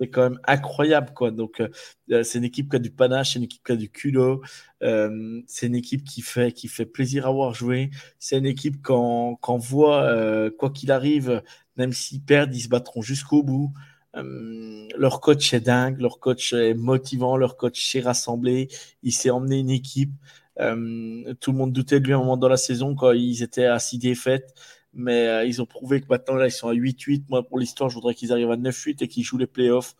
[0.00, 1.30] c'est quand même incroyable quoi.
[1.30, 3.90] Donc euh, c'est une équipe qui a du panache, c'est une équipe qui a du
[3.90, 4.42] culot,
[4.82, 7.90] euh, c'est une équipe qui fait qui fait plaisir à voir jouer.
[8.18, 11.42] C'est une équipe qu'on qu'on voit euh, quoi qu'il arrive,
[11.76, 13.72] même s'ils perdent, ils se battront jusqu'au bout.
[14.14, 18.68] Leur coach est dingue, leur coach est motivant, leur coach sait rassembler.
[19.02, 20.12] Il s'est emmené une équipe.
[20.60, 23.42] Euh, tout le monde doutait de lui à un moment dans la saison quand ils
[23.42, 24.54] étaient à six défaites
[24.92, 27.24] mais euh, ils ont prouvé que maintenant là ils sont à 8-8.
[27.28, 29.94] Moi pour l'histoire, je voudrais qu'ils arrivent à 9-8 et qu'ils jouent les playoffs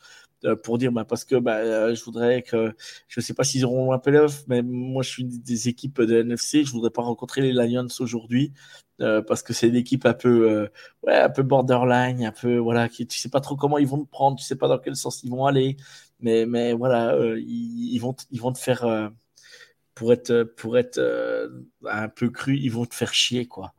[0.44, 2.74] euh, pour dire bah, parce que bah, je voudrais que
[3.08, 6.64] je sais pas s'ils auront un playoff, mais moi je suis des équipes de NFC,
[6.64, 8.52] je voudrais pas rencontrer les Lions aujourd'hui
[8.98, 10.68] parce que c'est une équipe un peu
[11.04, 14.04] ouais un peu borderline, un peu voilà qui tu sais pas trop comment ils vont
[14.04, 15.76] te prendre, tu sais pas dans quel sens ils vont aller,
[16.20, 19.10] mais mais voilà ils, vont ils vont te faire
[20.00, 20.98] pour être pour être
[21.86, 23.74] un peu cru, ils vont te faire chier quoi.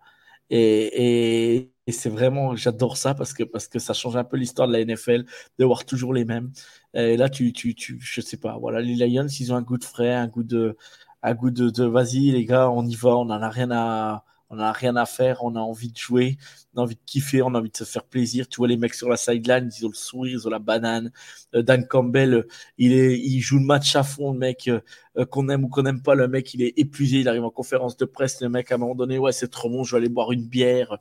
[0.52, 4.74] Et, c'est vraiment, j'adore ça parce que, parce que ça change un peu l'histoire de
[4.74, 5.26] la NFL,
[5.60, 6.52] de voir toujours les mêmes.
[6.94, 9.78] Et là, tu, tu, tu, je sais pas, voilà, les Lions, ils ont un goût
[9.78, 10.78] de frais, un goût de,
[11.24, 14.24] un goût de, de vas-y, les gars, on y va, on n'en a rien à,
[14.52, 16.38] on n'a rien à faire, on a envie de jouer,
[16.76, 18.48] on a envie de kiffer, on a envie de se faire plaisir.
[18.48, 21.12] Tu vois les mecs sur la sideline, ils ont le sourire, ils ont la banane.
[21.56, 22.48] Euh, Dan Campbell, euh,
[22.78, 25.84] il est, il joue le match à fond, le mec euh, qu'on aime ou qu'on
[25.84, 28.72] n'aime pas, le mec il est épuisé, il arrive en conférence de presse, le mec
[28.72, 31.00] à un moment donné, ouais c'est trop bon, je vais aller boire une bière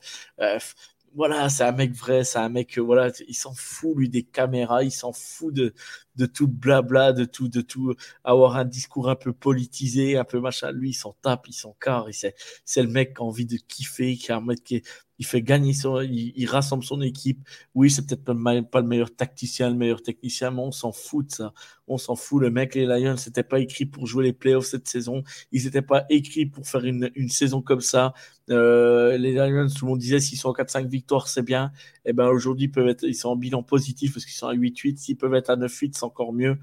[1.15, 4.85] voilà, c'est un mec vrai, c'est un mec, voilà, il s'en fout, lui, des caméras,
[4.85, 5.75] il s'en fout de,
[6.17, 7.95] de tout blabla, de tout, de tout,
[8.25, 10.73] avoir un discours un peu politisé, un peu machin.
[10.73, 12.35] Lui, il s'en tape, il s'en carre, c'est,
[12.65, 14.83] c'est le mec qui a envie de kiffer, qui a un mec qui
[15.23, 17.47] fait gagner son, il, rassemble son équipe.
[17.75, 21.33] Oui, c'est peut-être pas, le meilleur tacticien, le meilleur technicien, mais on s'en fout de
[21.33, 21.53] ça.
[21.89, 22.41] On s'en fout.
[22.41, 25.23] Le mec, les Lions, c'était pas écrit pour jouer les playoffs cette saison.
[25.53, 28.15] Ils n'étaient pas écrits pour faire une, une saison comme ça.
[28.49, 31.71] Euh, les Lions, tout le monde disait s'ils sont en 4-5 victoires, c'est bien.
[32.05, 34.97] Et eh ben aujourd'hui, peuvent ils sont en bilan positif parce qu'ils sont à 8-8.
[34.97, 36.59] S'ils peuvent être à 9-8, encore mieux.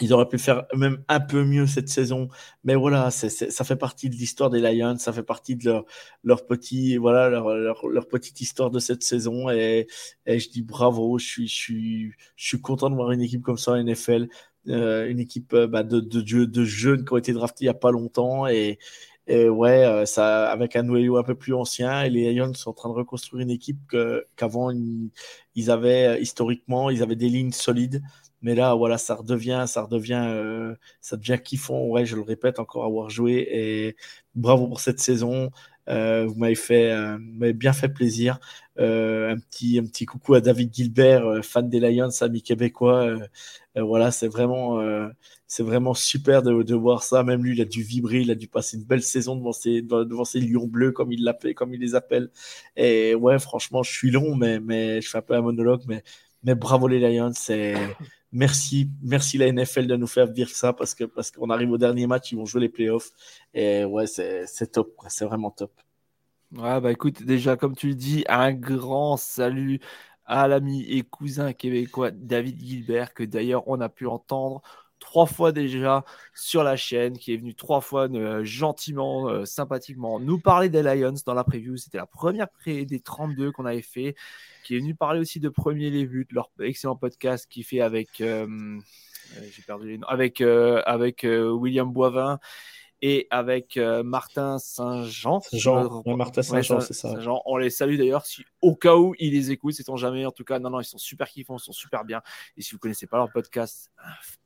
[0.00, 2.28] Ils auraient pu faire même un peu mieux cette saison.
[2.64, 5.84] Mais voilà, ça fait partie de l'histoire des Lions, ça fait partie de leur,
[6.24, 7.48] leur, petit, voilà, leur,
[7.88, 9.48] leur, petite histoire de cette saison.
[9.50, 9.86] Et,
[10.26, 13.58] je dis bravo, je suis, je, suis, je suis content de voir une équipe comme
[13.58, 14.28] ça en NFL.
[14.68, 17.70] Euh, une équipe euh, bah, de, de, de, jeunes qui ont été draftés il n'y
[17.70, 18.46] a pas longtemps.
[18.46, 18.78] Et,
[19.26, 22.70] et ouais, euh, ça, avec un noyau un peu plus ancien, et les Lions sont
[22.70, 23.94] en train de reconstruire une équipe
[24.36, 24.70] qu'avant,
[25.54, 28.02] ils, avaient historiquement, ils avaient des lignes solides.
[28.42, 31.84] Mais là, voilà, ça redevient, ça redevient, euh, ça devient kiffant.
[31.86, 33.96] Ouais, je le répète encore avoir joué et
[34.34, 35.50] bravo pour cette saison.
[35.88, 37.18] Euh, vous m'avez fait, euh,
[37.52, 38.38] bien fait plaisir.
[38.78, 43.16] un petit, un petit coucou à David Gilbert, fan des Lions, ami québécois.
[43.76, 44.80] voilà, c'est vraiment,
[45.46, 47.22] c'est vraiment super de, de, voir ça.
[47.24, 49.82] Même lui, il a dû vibrer, il a dû passer une belle saison devant ses,
[49.82, 52.30] devant ses lions bleus, comme il l'appelle, comme il les appelle.
[52.76, 56.02] Et ouais, franchement, je suis long, mais, mais je fais un peu un monologue, mais,
[56.44, 57.74] mais bravo les Lions, c'est
[58.32, 61.78] merci, merci la NFL de nous faire vivre ça parce que parce qu'on arrive au
[61.78, 63.10] dernier match, ils vont jouer les playoffs
[63.54, 65.72] et ouais, c'est top, c'est vraiment top.
[66.52, 69.80] Ouais, bah écoute, déjà, comme tu le dis, un grand salut
[70.26, 74.62] à l'ami et cousin québécois David Gilbert, que d'ailleurs on a pu entendre
[75.02, 80.20] trois fois déjà sur la chaîne, qui est venu trois fois euh, gentiment, euh, sympathiquement
[80.20, 81.76] nous parler des Lions dans la preview.
[81.76, 84.14] C'était la première pré des 32 qu'on avait fait,
[84.62, 88.20] qui est venu parler aussi de Premier les buts, leur excellent podcast qui fait avec,
[88.20, 88.78] euh,
[89.50, 92.38] j'ai perdu les noms, avec, avec William Boivin
[93.02, 95.40] et avec euh, Martin Saint-Jean.
[95.52, 97.12] Jean, Martin Saint-Jean, c'est ça.
[97.44, 100.24] On les salue d'ailleurs si au cas où ils les écoutent, c'est jamais.
[100.24, 102.22] En tout cas, non, non, ils sont super kiffants, ils sont super bien.
[102.56, 103.90] Et si vous connaissez pas leur podcast,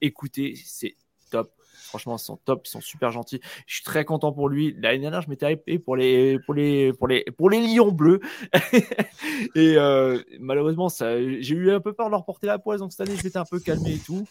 [0.00, 0.96] écoutez, c'est
[1.30, 1.52] top.
[1.86, 3.40] Franchement, ils sont top, ils sont super gentils.
[3.66, 4.74] Je suis très content pour lui.
[4.80, 8.20] L'année dernière, je m'étais hypé pour les, pour les, pour les, pour les Lions bleus.
[9.54, 12.80] et euh, malheureusement, j'ai eu un peu peur de leur porter la poisse.
[12.80, 14.26] Donc cette année, je m'étais un peu calmé et tout.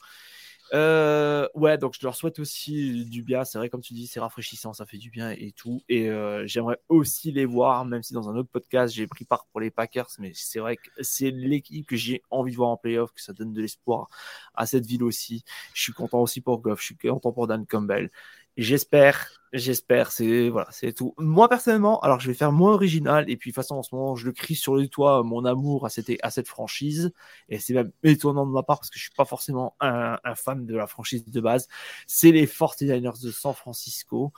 [0.76, 3.46] Euh, ouais, donc je leur souhaite aussi du bien.
[3.46, 5.82] C'est vrai, comme tu dis, c'est rafraîchissant, ça fait du bien et tout.
[5.88, 9.46] Et euh, j'aimerais aussi les voir, même si dans un autre podcast, j'ai pris part
[9.52, 10.10] pour les Packers.
[10.20, 13.32] Mais c'est vrai que c'est l'équipe que j'ai envie de voir en playoff, que ça
[13.32, 14.10] donne de l'espoir
[14.54, 15.46] à cette ville aussi.
[15.74, 18.12] Je suis content aussi pour Goff, je suis content pour Dan Campbell.
[18.58, 21.14] J'espère, j'espère, c'est voilà, c'est tout.
[21.18, 23.94] Moi personnellement, alors je vais faire moins original et puis de toute façon en ce
[23.94, 27.12] moment, je le crie sur le toit mon amour à cette à cette franchise
[27.50, 30.36] et c'est même étonnant de ma part parce que je suis pas forcément un, un
[30.36, 31.68] fan de la franchise de base.
[32.08, 34.32] C'est les 49ers de San Francisco.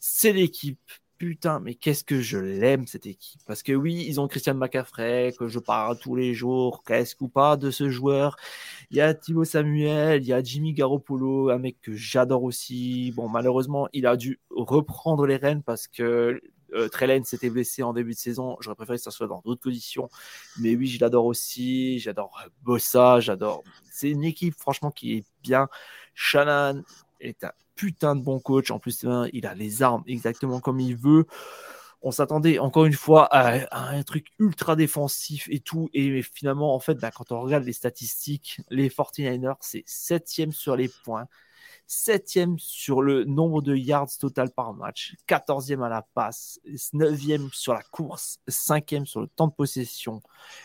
[0.00, 0.80] C'est l'équipe
[1.22, 3.40] putain, mais qu'est-ce que je l'aime cette équipe.
[3.46, 7.28] Parce que oui, ils ont Christian McCaffrey, que je parle tous les jours, qu'est-ce ou
[7.28, 8.34] pas de ce joueur.
[8.90, 13.12] Il y a Thibaut Samuel, il y a Jimmy Garoppolo, un mec que j'adore aussi.
[13.14, 16.40] Bon, malheureusement, il a dû reprendre les rênes parce que
[16.74, 18.56] euh, s'était blessé en début de saison.
[18.58, 20.08] J'aurais préféré que ça soit dans d'autres positions.
[20.58, 22.00] Mais oui, je l'adore aussi.
[22.00, 23.62] J'adore Bossa, j'adore.
[23.92, 25.68] C'est une équipe, franchement, qui est bien.
[26.14, 26.82] Shannon
[27.20, 28.70] est un putain de bon coach.
[28.70, 31.26] En plus, il a les armes exactement comme il veut.
[32.04, 35.88] On s'attendait encore une fois à, un truc ultra défensif et tout.
[35.94, 40.74] Et finalement, en fait, bah, quand on regarde les statistiques, les 49ers, c'est septième sur
[40.74, 41.28] les points,
[41.86, 46.58] septième sur le nombre de yards total par match, 14e à la passe,
[46.92, 50.22] 9e sur la course, 5e sur le temps de possession.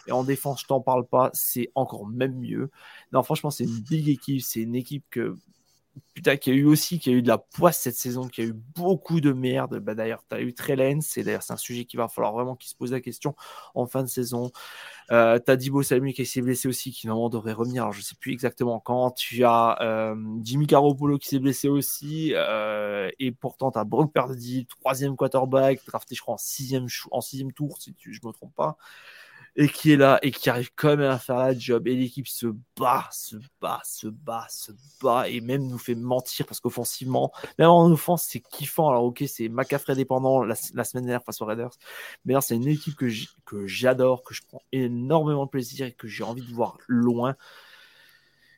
[0.07, 2.71] Et en défense, je t'en parle pas, c'est encore même mieux.
[3.11, 4.41] Non, franchement, c'est une big équipe.
[4.41, 5.35] C'est une équipe que
[6.13, 8.27] putain, qu'il y a eu aussi, qu'il y a eu de la poisse cette saison,
[8.27, 9.79] qu'il y a eu beaucoup de merde.
[9.79, 12.55] Bah, d'ailleurs, tu as eu Trellens, c'est d'ailleurs c'est un sujet qui va falloir vraiment
[12.55, 13.35] qu'il se pose la question
[13.75, 14.51] en fin de saison.
[15.11, 17.83] Euh, tu as Dibo Samuel qui s'est blessé aussi, qui normalement devrait revenir.
[17.83, 19.11] Alors, je sais plus exactement quand.
[19.11, 22.31] Tu as euh, Jimmy Garoppolo qui s'est blessé aussi.
[22.33, 27.21] Euh, et pourtant, tu as Brock Purdy, troisième quarterback, drafté, je crois, en sixième, en
[27.55, 28.77] tour, si je me trompe pas
[29.57, 32.27] et qui est là et qui arrive quand même à faire la job et l'équipe
[32.27, 32.45] se
[32.77, 37.69] bat, se bat, se bat, se bat et même nous fait mentir parce qu'offensivement, même
[37.69, 38.89] en offense, c'est kiffant.
[38.89, 41.71] Alors ok, c'est McCaffrey dépendant la, semaine dernière face aux Raiders,
[42.23, 46.23] mais c'est une équipe que j'adore, que je prends énormément de plaisir et que j'ai
[46.23, 47.35] envie de voir loin.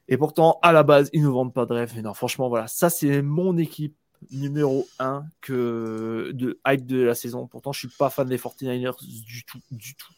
[0.10, 1.93] Et pourtant, à la base, ils ne vendent pas de rêve.
[1.95, 3.95] Mais non, franchement, voilà, ça c'est mon équipe
[4.32, 7.47] numéro 1 que de hype de la saison.
[7.47, 10.14] Pourtant, je suis pas fan des 49ers du tout, du tout.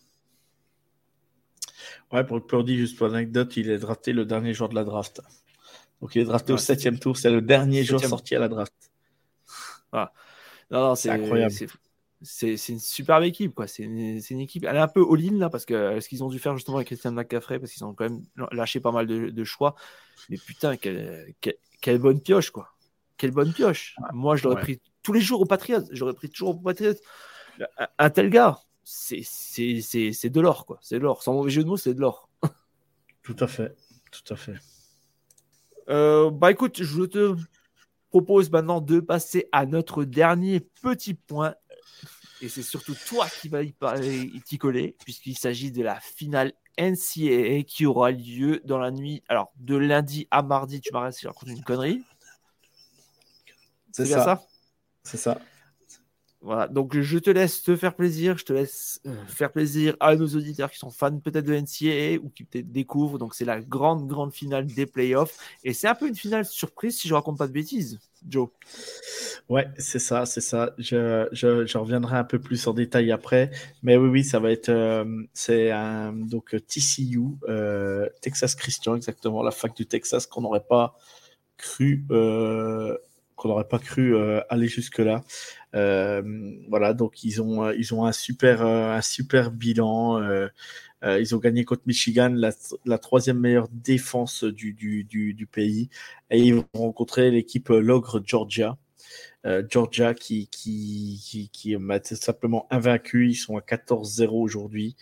[2.11, 5.21] Ouais, pour Purdy, juste pour l'anecdote, il est drafté le dernier jour de la draft.
[6.01, 8.73] Donc il est drafté au septième tour, c'est le dernier jour sorti à la draft.
[9.91, 10.11] Ah.
[10.71, 11.53] Non, non, c'est incroyable.
[12.23, 13.67] C'est une superbe équipe, quoi.
[13.67, 14.63] C'est une, équipe.
[14.63, 16.87] Elle est un peu all-in là parce que ce qu'ils ont dû faire justement avec
[16.87, 18.21] Christian McCaffrey parce qu'ils ont quand même
[18.51, 19.75] lâché pas mal de, choix.
[20.29, 21.33] Mais putain, quelle,
[21.81, 22.69] quelle, bonne pioche, quoi.
[23.17, 23.95] Quelle bonne pioche.
[24.13, 25.83] Moi, je l'aurais pris tous les jours au Patriots.
[25.91, 26.93] J'aurais pris toujours au Patriots.
[27.97, 30.79] un tel gars, c'est de l'or, quoi.
[30.81, 31.23] C'est de l'or.
[31.23, 32.29] Sans mauvais jeu de mots, c'est de l'or.
[33.23, 33.75] Tout à fait.
[34.11, 34.55] Tout à fait.
[35.89, 37.35] Euh, bah écoute, je te
[38.09, 41.55] propose maintenant de passer à notre dernier petit point.
[42.41, 43.73] Et c'est surtout toi qui vas y,
[44.51, 49.23] y coller, puisqu'il s'agit de la finale NCAA qui aura lieu dans la nuit.
[49.27, 52.03] Alors, de lundi à mardi, tu m'arrêtes si je raconte une connerie.
[53.91, 54.41] C'est ça?
[55.03, 55.39] C'est ça.
[56.43, 60.15] Voilà, donc je te laisse te faire plaisir, je te laisse euh, faire plaisir à
[60.15, 63.19] nos auditeurs qui sont fans peut-être de NCAA ou qui peut-être découvrent.
[63.19, 65.37] Donc c'est la grande, grande finale des playoffs.
[65.63, 68.49] Et c'est un peu une finale surprise si je raconte pas de bêtises, Joe.
[69.49, 70.73] Ouais, c'est ça, c'est ça.
[70.79, 73.51] Je, je, reviendrai un peu plus en détail après.
[73.83, 74.69] Mais oui, oui, ça va être.
[74.69, 75.69] Euh, c'est
[76.11, 77.19] donc TCU,
[77.49, 80.97] euh, Texas Christian, exactement, la fac du Texas qu'on n'aurait pas
[81.57, 82.03] cru
[83.35, 84.15] qu'on n'aurait pas cru
[84.49, 85.23] aller jusque-là.
[85.75, 86.21] Euh,
[86.69, 90.19] voilà, donc ils ont, euh, ils ont un, super, un super bilan.
[91.03, 92.33] ils ont gagné contre Michigan,
[92.85, 95.89] la, troisième meilleure défense du, du, du, pays.
[96.29, 98.77] Et ils vont rencontrer l'équipe Logre Georgia.
[99.69, 103.29] Georgia qui, qui, qui, qui est simplement invaincu.
[103.29, 104.95] Ils sont à 14-0 aujourd'hui.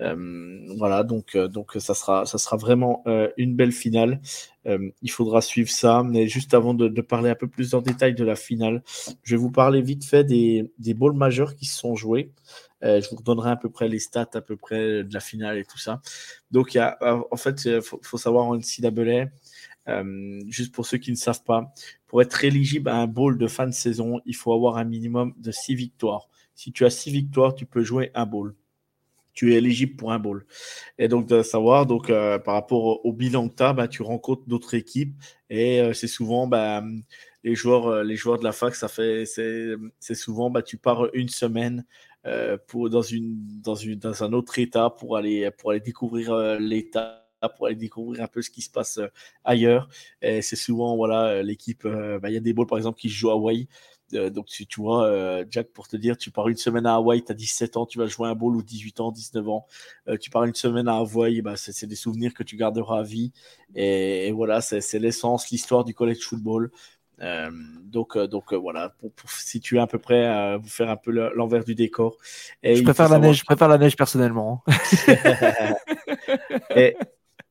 [0.00, 3.04] voilà, donc, donc ça, sera, ça sera vraiment
[3.36, 4.20] une belle finale.
[4.64, 6.02] il faudra suivre ça.
[6.04, 8.82] Mais juste avant de, parler un peu plus en détail de la finale,
[9.22, 12.32] je vais vous parler vite fait des, des bowls majeurs qui se sont joués.
[12.82, 15.58] Euh, je vous redonnerai à peu près les stats, à peu près de la finale
[15.58, 16.00] et tout ça.
[16.50, 19.26] Donc, y a, euh, en fait, il faut, savoir en NCAA,
[19.88, 21.72] euh, juste pour ceux qui ne savent pas,
[22.06, 25.34] pour être éligible à un bowl de fin de saison, il faut avoir un minimum
[25.38, 26.28] de 6 victoires.
[26.54, 28.54] Si tu as 6 victoires, tu peux jouer un bowl.
[29.34, 30.46] Tu es éligible pour un bowl.
[30.98, 34.46] Et donc, de savoir, donc, par rapport au, bilan que tu as, bah, tu rencontres
[34.46, 35.14] d'autres équipes
[35.50, 36.82] et c'est souvent bah,
[37.44, 41.28] les, joueurs, les joueurs de la fac, ça fait, c'est souvent, bah, tu pars une
[41.28, 41.84] semaine
[42.26, 46.32] euh, pour, dans, une, dans, une, dans un autre état pour aller, pour aller découvrir
[46.32, 47.25] euh, l'état
[47.56, 49.08] pour aller découvrir un peu ce qui se passe euh,
[49.44, 49.88] ailleurs.
[50.22, 53.30] Et c'est souvent, voilà, l'équipe, bah, il y a des balls, par exemple, qui jouent
[53.30, 53.68] à Hawaï.
[54.12, 57.34] donc, tu vois, Jack, pour te dire, tu pars une semaine à Hawaï, tu as
[57.34, 59.66] 17 ans, tu vas jouer un ball ou 18 ans, 19 ans.
[60.20, 63.32] tu pars une semaine à Hawaï, bah, c'est des souvenirs que tu garderas à vie.
[63.74, 66.70] Et, et voilà, c'est l'essence, l'histoire du college football.
[67.22, 67.50] Euh,
[67.82, 71.10] donc, euh, donc euh, voilà, pour, pour, situer à peu près, vous faire un peu
[71.34, 72.18] l'envers du décor.
[72.62, 74.62] Et je préfère la neige, je préfère la neige personnellement.
[76.76, 76.96] et,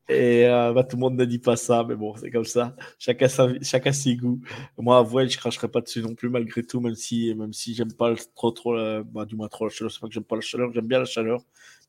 [0.10, 2.76] et bah, tout le monde ne dit pas ça, mais bon, c'est comme ça.
[3.00, 4.42] Chacun, sa, chacun ses goûts.
[4.78, 7.74] Moi, à voile, je cracherai pas dessus non plus, malgré tout, même si, même si
[7.76, 9.92] j'aime pas trop, trop, bah, du moins trop la chaleur.
[9.92, 11.42] C'est pas que j'aime pas la chaleur, j'aime bien la chaleur,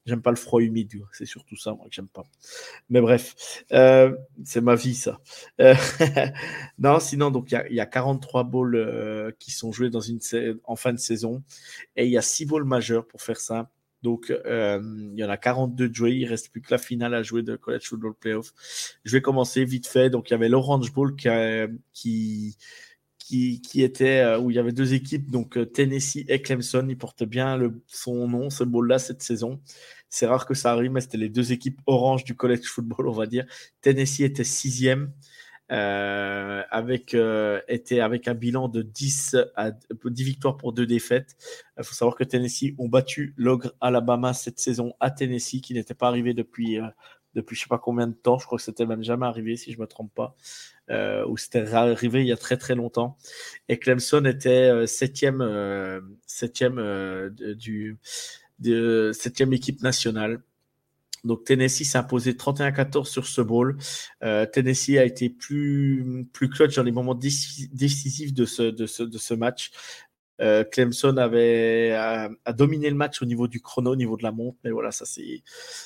[0.06, 2.22] J'aime pas le froid humide, c'est surtout ça, moi, que j'aime pas.
[2.88, 5.18] Mais bref, euh, c'est ma vie, ça.
[5.60, 5.74] Euh,
[6.78, 10.20] non, sinon, donc, il y, a 43 balls euh, qui sont joués dans une
[10.62, 11.42] en fin de saison
[11.96, 13.68] et il y a 6 balls majeurs pour faire ça.
[14.06, 16.12] Donc, il y en a 42 de jouer.
[16.12, 18.52] Il reste plus que la finale à jouer de College Football Playoff.
[19.04, 20.10] Je vais commencer vite fait.
[20.10, 21.28] Donc, il y avait l'Orange Bowl qui,
[23.18, 26.86] qui, qui, était où il y avait deux équipes, donc Tennessee et Clemson.
[26.88, 29.60] Il porte bien le, son nom, ce bowl-là, cette saison.
[30.08, 33.12] C'est rare que ça arrive, mais c'était les deux équipes orange du college football, on
[33.12, 33.44] va dire.
[33.80, 35.10] Tennessee était sixième.
[35.72, 39.72] Euh, avec, euh, était avec un bilan de 10, à,
[40.04, 41.36] 10 victoires pour deux défaites.
[41.76, 45.94] Il faut savoir que Tennessee ont battu l'ogre Alabama cette saison à Tennessee, qui n'était
[45.94, 46.86] pas arrivé depuis, euh,
[47.34, 48.38] depuis je sais pas combien de temps.
[48.38, 50.36] Je crois que c'était même jamais arrivé, si je me trompe pas.
[51.26, 53.16] ou c'était arrivé il y a très très longtemps.
[53.68, 55.42] Et Clemson était septième,
[56.26, 57.98] septième du
[58.60, 60.42] de septième équipe nationale.
[61.26, 63.76] Donc Tennessee s'est imposé 31-14 sur ce bowl.
[64.22, 69.70] Euh, Tennessee a été plus, plus clutch dans les moments décisifs de ce, match.
[70.42, 74.32] Euh, Clemson avait a, dominé le match au niveau du chrono, au niveau de la
[74.32, 75.42] montre, mais voilà, ça c'est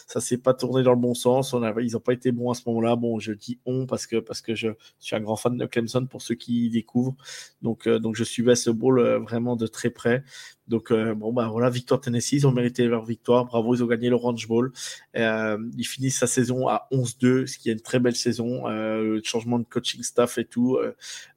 [0.09, 1.55] s'est pas tourné dans le bon sens.
[1.81, 2.97] Ils n'ont pas été bons à ce moment-là.
[2.97, 4.69] Bon, je dis on parce que je
[4.99, 7.17] suis un grand fan de Clemson pour ceux qui découvrent.
[7.63, 10.25] Donc euh, donc je suivais ce bowl vraiment de très près.
[10.71, 13.45] Donc, euh, bon, bah voilà, victoire Tennessee, ils ont mérité leur victoire.
[13.45, 14.73] Bravo, ils ont gagné l'Orange Bowl.
[15.17, 18.69] Euh, ils finissent sa saison à 11-2, ce qui est une très belle saison.
[18.69, 20.79] Euh, changement de coaching staff et tout.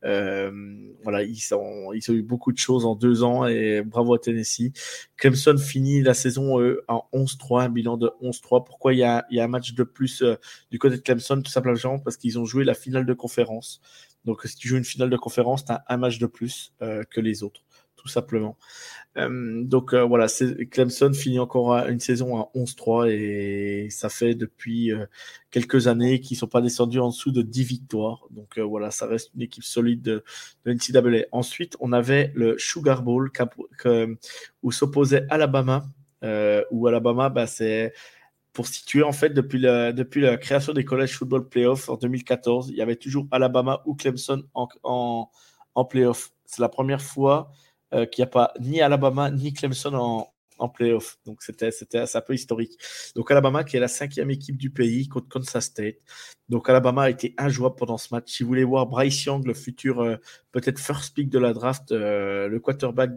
[0.04, 4.20] Voilà, ils, ont, ils ont eu beaucoup de choses en deux ans et bravo à
[4.20, 4.72] Tennessee.
[5.18, 8.64] Clemson finit la saison en 11-3, un bilan de 11-3.
[8.64, 10.24] Pourquoi il y, a, il y a un match de plus
[10.70, 11.42] du côté de Clemson?
[11.42, 13.82] Tout simplement parce qu'ils ont joué la finale de conférence.
[14.26, 17.20] Donc, si tu joues une finale de conférence, tu as un match de plus que
[17.20, 17.64] les autres
[18.04, 18.58] tout simplement.
[19.18, 20.28] Euh, donc euh, voilà,
[20.72, 25.06] Clemson finit encore une saison à 11-3 et ça fait depuis euh,
[25.52, 28.28] quelques années qu'ils ne sont pas descendus en dessous de 10 victoires.
[28.32, 30.24] Donc voilà, ça reste une équipe solide de,
[30.66, 31.28] de.
[31.32, 33.32] Ensuite, on avait le Sugar Bowl
[34.64, 35.86] où s'opposait Alabama,
[36.72, 37.94] où Alabama, bah, c'est
[38.52, 42.70] pour situer en fait depuis la, depuis la création des college football playoffs en 2014,
[42.70, 45.30] il y avait toujours Alabama ou Clemson en, en,
[45.74, 46.32] en playoff.
[46.46, 47.52] C'est la première fois
[47.94, 51.18] euh, qu'il n'y a pas ni Alabama ni Clemson en, en playoff.
[51.26, 52.78] Donc c'était un peu historique.
[53.16, 55.98] Donc Alabama qui est la cinquième équipe du pays contre Kansas State.
[56.50, 58.32] Donc Alabama a été injouable pendant ce match.
[58.32, 60.18] Si vous voulez voir Bryce Young, le futur euh,
[60.52, 63.16] peut-être first pick de la draft, euh, le quarterback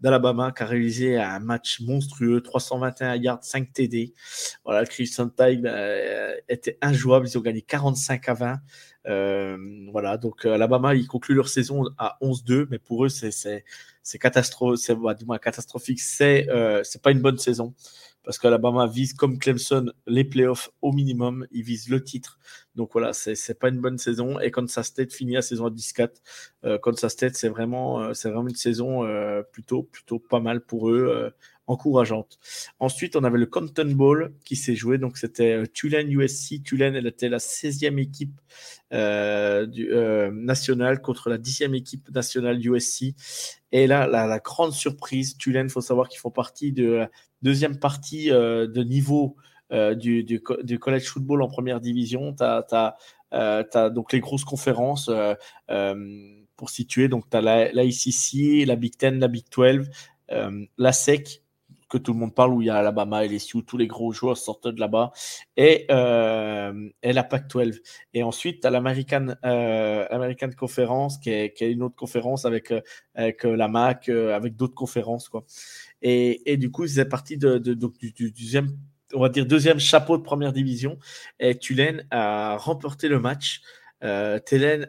[0.00, 4.14] d'Alabama qui a réalisé un match monstrueux, 321 yards, 5 TD.
[4.64, 5.66] Voilà, Christian Tide
[6.48, 7.26] était injouable.
[7.26, 8.60] Ils ont gagné 45 à 20.
[9.06, 9.56] Euh,
[9.90, 13.64] voilà, donc euh, Alabama, ils concluent leur saison à 11-2, mais pour eux, c'est
[14.20, 14.96] catastrophique.
[15.02, 16.00] Bah, du moins catastrophique.
[16.00, 17.74] C'est euh, pas une bonne saison
[18.24, 22.38] parce qu'Alabama vise comme Clemson les playoffs au minimum, ils visent le titre.
[22.76, 24.38] Donc voilà, c'est pas une bonne saison.
[24.38, 26.10] Et Kansas State finit la saison à 10-4.
[26.64, 29.02] Euh, Kansas State, c'est vraiment, c'est vraiment une saison
[29.50, 31.32] plutôt, plutôt pas mal pour eux.
[31.66, 32.38] Encourageante.
[32.80, 34.98] Ensuite, on avait le Compton Bowl qui s'est joué.
[34.98, 36.62] Donc, c'était Tulane USC.
[36.62, 38.40] Tulane, elle était la 16e équipe
[38.90, 39.90] du,
[40.32, 43.14] nationale contre la 10e équipe nationale USC.
[43.70, 47.10] Et là, la, grande surprise, Tulane, il faut savoir qu'ils font partie de la
[47.42, 49.36] deuxième partie de niveau
[49.70, 52.34] du, du, college football en première division.
[52.34, 55.10] Tu as, donc les grosses conférences
[56.56, 57.08] pour situer.
[57.08, 59.88] Donc, tu as la, la, ICC, la Big Ten, la Big 12,
[60.32, 61.41] euh, la SEC,
[61.92, 64.38] que tout le monde parle, où il y a Alabama, LSU, tous les gros joueurs
[64.38, 65.12] sortent de là-bas,
[65.58, 67.80] et, euh, et la Pac-12.
[68.14, 72.72] Et ensuite, tu as l'American euh, American Conference, qui est, une autre conférence avec,
[73.14, 75.28] avec la MAC, avec d'autres conférences.
[75.28, 75.44] Quoi.
[76.00, 78.68] Et, et du coup, c'est parti de, du, deuxième
[79.14, 80.98] on va dire deuxième chapeau de première division.
[81.38, 83.60] Et Tulane a remporté le match
[84.04, 84.40] euh,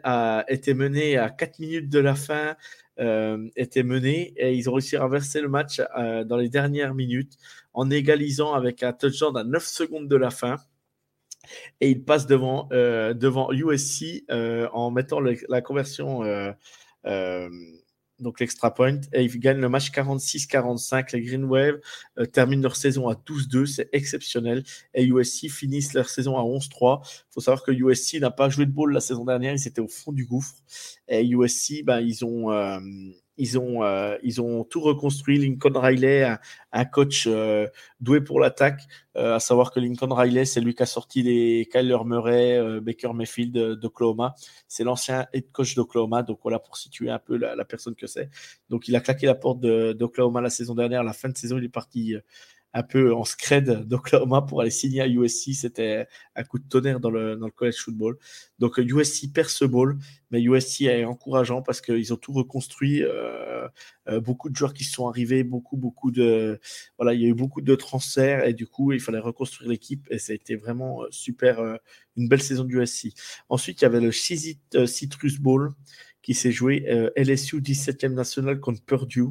[0.02, 2.56] a été mené à 4 minutes de la fin,
[3.00, 6.94] euh, était mené et ils ont réussi à renverser le match euh, dans les dernières
[6.94, 7.36] minutes
[7.72, 10.56] en égalisant avec un touchdown à 9 secondes de la fin.
[11.80, 16.22] Et ils passent devant, euh, devant USC en mettant la conversion
[18.20, 21.14] donc l'extra point, et ils gagnent le match 46-45.
[21.14, 21.80] Les Green Wave
[22.18, 24.62] euh, terminent leur saison à 12-2, c'est exceptionnel.
[24.94, 27.00] Et USC finissent leur saison à 11-3.
[27.04, 29.80] Il faut savoir que USC n'a pas joué de ball la saison dernière, ils étaient
[29.80, 30.54] au fond du gouffre.
[31.08, 32.52] Et USC, ben, ils ont.
[32.52, 32.78] Euh,
[33.36, 35.38] ils ont, euh, ils ont tout reconstruit.
[35.38, 36.36] Lincoln Riley,
[36.72, 37.66] un, coach euh,
[38.00, 38.82] doué pour l'attaque,
[39.16, 43.12] euh, à savoir que Lincoln Riley, c'est lui qui a sorti les Kyler Murray, Baker
[43.12, 44.34] Mayfield d'Oklahoma.
[44.68, 46.22] C'est l'ancien head coach d'Oklahoma.
[46.22, 48.30] Donc voilà, pour situer un peu la, personne que c'est.
[48.70, 51.02] Donc il a claqué la porte d'Oklahoma la saison dernière.
[51.02, 52.14] La fin de saison, il est parti
[52.74, 55.54] un peu en scred d'Oklahoma pour aller signer à USC.
[55.54, 58.18] C'était un coup de tonnerre dans le, dans le college football.
[58.58, 59.96] Donc USC perd ce ball,
[60.32, 63.02] mais USC est encourageant parce qu'ils ont tout reconstruit.
[63.02, 63.68] Euh,
[64.08, 66.60] euh, beaucoup de joueurs qui sont arrivés, beaucoup, beaucoup de.
[66.98, 70.06] Voilà, il y a eu beaucoup de transferts et du coup, il fallait reconstruire l'équipe
[70.10, 71.78] et ça a été vraiment euh, super.
[72.16, 73.14] une belle saison du USC.
[73.48, 74.10] Ensuite, il y avait le
[74.86, 75.74] Citrus Bowl
[76.24, 79.28] qui s'est joué euh, LSU 17e national contre Purdue.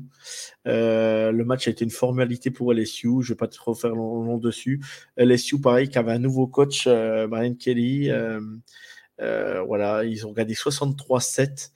[0.68, 3.08] Euh, le match a été une formalité pour LSU.
[3.08, 4.80] Je ne vais pas trop faire long, dessus.
[5.18, 8.12] LSU, pareil, qui avait un nouveau coach, euh, Brian Kelly.
[9.18, 11.72] voilà, ils ont gagné 63-7.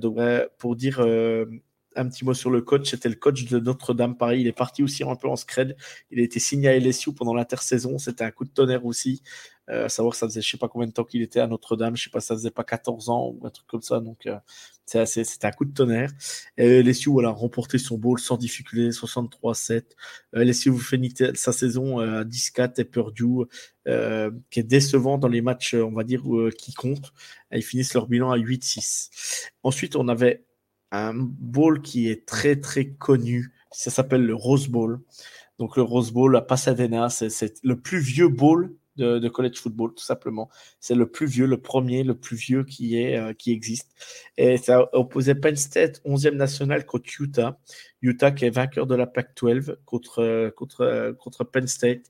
[0.00, 0.18] donc,
[0.58, 4.40] pour dire un petit mot sur le coach, c'était le coach de Notre-Dame Paris.
[4.40, 5.76] Il est parti aussi un peu en scred.
[6.10, 7.98] Il a été signé à LSU pendant l'intersaison.
[7.98, 9.22] C'était un coup de tonnerre aussi.
[9.68, 11.46] Euh, à savoir que ça faisait je sais pas combien de temps qu'il était à
[11.46, 11.96] Notre-Dame.
[11.96, 14.00] Je sais pas, ça faisait pas 14 ans ou un truc comme ça.
[14.00, 14.38] Donc, euh,
[14.84, 16.12] c'était un coup de tonnerre.
[16.56, 19.82] Et LSU voilà, a remporté son bowl sans difficulté, 63-7.
[20.34, 23.46] Euh, LSU vous finit sa saison à 10-4 et Purdue,
[24.50, 26.22] qui est décevant dans les matchs, on va dire,
[26.56, 27.12] qui comptent.
[27.52, 29.50] ils finissent leur bilan à 8-6.
[29.62, 30.44] Ensuite, on avait
[30.92, 33.52] un bowl qui est très très connu.
[33.72, 35.00] Ça s'appelle le Rose Bowl.
[35.58, 40.04] Donc le Rose Bowl à Pasadena, c'est le plus vieux bowl de, college football, tout
[40.04, 40.48] simplement.
[40.80, 43.92] C'est le plus vieux, le premier, le plus vieux qui, est, euh, qui existe.
[44.36, 47.58] Et ça opposait Penn State, 11e national, contre Utah.
[48.02, 52.02] Utah qui est vainqueur de la Pac-12 contre, contre, contre Penn State.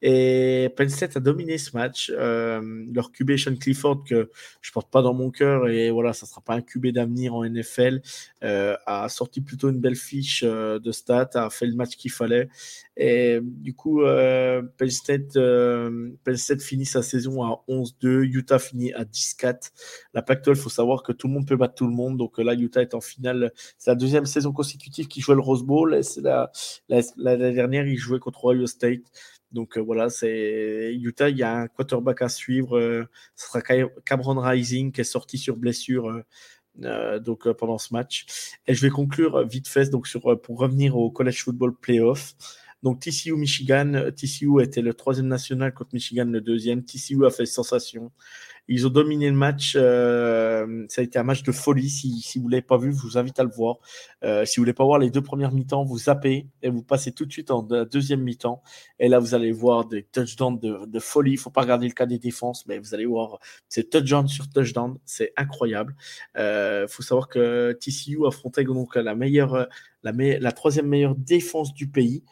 [0.00, 2.12] Et Penn State a dominé ce match.
[2.14, 4.30] Euh, leur QB Sean Clifford, que
[4.60, 7.44] je porte pas dans mon cœur, et voilà, ça sera pas un QB d'avenir en
[7.44, 8.02] NFL,
[8.44, 12.48] euh, a sorti plutôt une belle fiche de stats, a fait le match qu'il fallait.
[12.96, 19.04] Et du coup, Penn State, Penn State finit sa saison à 11-2, Utah finit à
[19.04, 19.72] 10-4.
[20.14, 22.16] La Pac-12, il faut savoir que tout le monde peut battre tout le monde.
[22.16, 23.52] Donc là, Utah est en finale.
[23.78, 25.94] C'est la deuxième saison consécutive qu'il joue Rose Bowl.
[25.94, 26.50] Et la,
[26.88, 29.02] la, dernière, il jouait contre Ohio State.
[29.52, 32.78] Donc euh, voilà, c'est Utah, il y a un quarterback à suivre.
[32.78, 33.04] Euh,
[33.36, 33.60] ce sera
[34.04, 36.22] Cameron Rising qui est sorti sur blessure.
[36.82, 38.24] Euh, donc pendant ce match.
[38.66, 42.34] Et je vais conclure vite fait donc sur pour revenir au college football playoff.
[42.82, 46.82] Donc TCU Michigan, TCU était le troisième national contre Michigan le deuxième.
[46.82, 48.10] TCU a fait sensation.
[48.68, 49.74] Ils ont dominé le match.
[49.76, 51.90] Euh, ça a été un match de folie.
[51.90, 53.76] Si, vous ne l'avez pas vu, je vous invite à le voir.
[54.24, 57.12] Euh, si vous voulez pas voir les deux premières mi-temps, vous zappez et vous passez
[57.12, 58.62] tout de suite en deuxième mi-temps.
[58.98, 61.32] Et là, vous allez voir des touchdowns de, folie.
[61.32, 63.38] Il ne faut pas regarder le cas des défenses, mais vous allez voir
[63.68, 64.96] c'est touchdown sur touchdown.
[65.04, 65.96] C'est incroyable.
[66.36, 69.68] Il euh, faut savoir que TCU affrontait donc la meilleure,
[70.02, 72.22] la troisième meilleure défense du pays.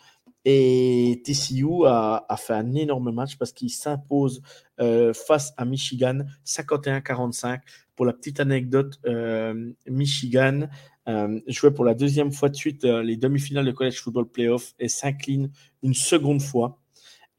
[0.44, 4.40] Et TCU a, fait un énorme match parce qu'il s'impose
[4.80, 7.60] euh, face à Michigan 51-45.
[7.94, 10.68] Pour la petite anecdote, euh, Michigan
[11.08, 14.88] euh, jouait pour la deuxième fois de suite les demi-finales de College Football Playoff et
[14.88, 15.50] s'incline
[15.82, 16.78] une seconde fois.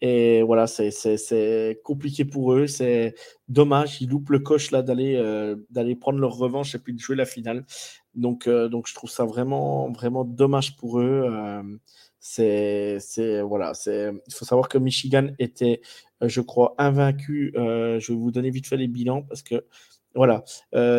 [0.03, 2.67] Et voilà, c'est compliqué pour eux.
[2.67, 3.15] C'est
[3.47, 4.01] dommage.
[4.01, 5.15] Ils loupent le coche là d'aller
[5.69, 7.65] d'aller prendre leur revanche et puis de jouer la finale.
[8.15, 11.23] Donc, donc je trouve ça vraiment, vraiment dommage pour eux
[12.21, 14.11] c'est, c'est voilà, c'est.
[14.27, 15.81] Il faut savoir que Michigan était,
[16.21, 17.51] je crois, invaincu.
[17.55, 19.65] je vais vous donner vite fait les bilans parce que
[20.13, 20.43] voilà.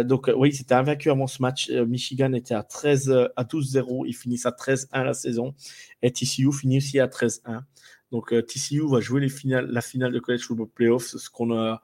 [0.05, 1.71] donc, oui, c'était invaincu avant ce match.
[1.71, 4.05] Michigan était à 13 à 12-0.
[4.07, 5.55] Ils finissent à 13-1 la saison.
[6.03, 7.63] Et TCU finit aussi à 13-1.
[8.11, 11.83] Donc, TCU va jouer les finales, la finale de College Football Playoffs, ce qu'on a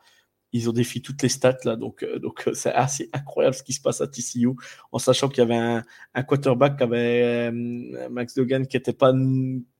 [0.52, 3.62] ils ont défié toutes les stats là, donc euh, donc euh, c'est assez incroyable ce
[3.62, 4.48] qui se passe à TCU,
[4.92, 5.82] en sachant qu'il y avait un,
[6.14, 9.12] un quarterback qui avait euh, Max Dogan qui n'était pas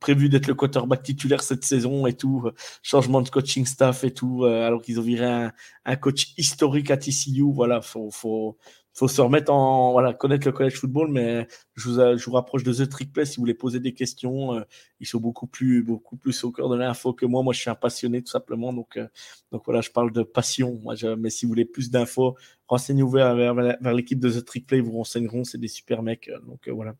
[0.00, 2.48] prévu d'être le quarterback titulaire cette saison et tout,
[2.82, 5.52] changement de coaching staff et tout, alors qu'ils ont viré un,
[5.84, 8.58] un, coach historique à TCU, voilà, faut faut
[8.98, 11.46] faut se remettre en voilà connaître le college football mais
[11.76, 14.54] je vous, je vous rapproche de The Trick Play si vous voulez poser des questions
[14.54, 14.62] euh,
[14.98, 17.42] ils sont beaucoup plus beaucoup plus au cœur de l'info que moi.
[17.44, 18.72] Moi je suis un passionné tout simplement.
[18.72, 19.06] Donc euh,
[19.52, 20.80] donc voilà je parle de passion.
[20.82, 22.36] Moi mais si vous voulez plus d'infos
[22.66, 25.44] renseignez-vous vers, vers, l'équipe de The Trick Play ils vous renseigneront.
[25.44, 26.28] C'est des super mecs.
[26.28, 26.96] Euh, donc voilà.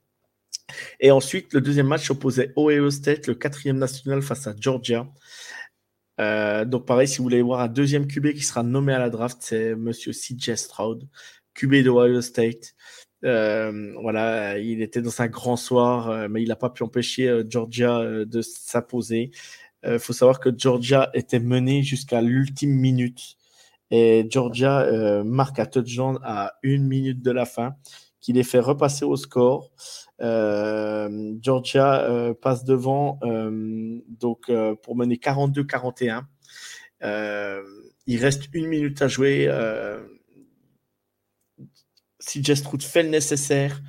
[1.01, 5.09] Et ensuite le deuxième match opposait Ohio State le quatrième national face à Georgia.
[6.19, 9.39] Donc pareil, si vous voulez voir un deuxième QB qui sera nommé à la draft,
[9.41, 11.09] c'est Monsieur CJ Stroud.
[11.59, 12.75] QB de Ohio State.
[13.25, 17.29] Euh, voilà, il était dans un grand soir, euh, mais il n'a pas pu empêcher
[17.29, 19.33] euh, Georgia de s'imposer.
[19.85, 23.37] Il faut savoir que Georgia était menée jusqu'à l'ultime minute
[23.93, 27.77] et Georgia marque un touchdown à une minute de la fin,
[28.21, 29.71] qui les fait repasser au score.
[30.19, 33.21] Georgia passe devant
[34.09, 34.51] donc
[34.83, 36.25] pour mener 42-41.
[38.09, 39.49] il reste une minute à jouer.
[42.29, 43.81] Si Stroud fait le nécessaire,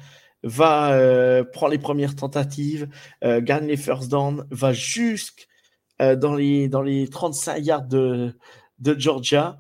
[0.44, 2.88] va euh, prendre les premières tentatives,
[3.26, 5.50] euh, gagne les first down, va jusque
[6.02, 8.34] euh, dans, les, dans les 35 yards de,
[8.98, 9.58] Georgia.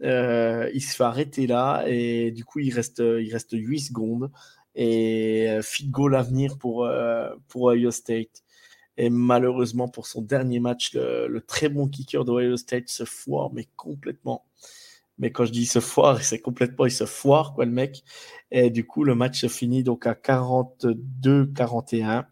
[0.00, 4.30] il se fait arrêter là et du coup il reste, il reste 8 secondes
[4.74, 6.88] et fit goal à venir pour,
[7.54, 8.42] Ohio State.
[8.96, 13.52] Et malheureusement pour son dernier match, le, le très bon kicker d'Ohio State se foire
[13.52, 14.46] mais complètement.
[15.18, 18.02] Mais quand je dis se foire, c'est complètement, il se foire, quoi, le mec.
[18.50, 22.24] Et du coup, le match se finit donc à 42-41.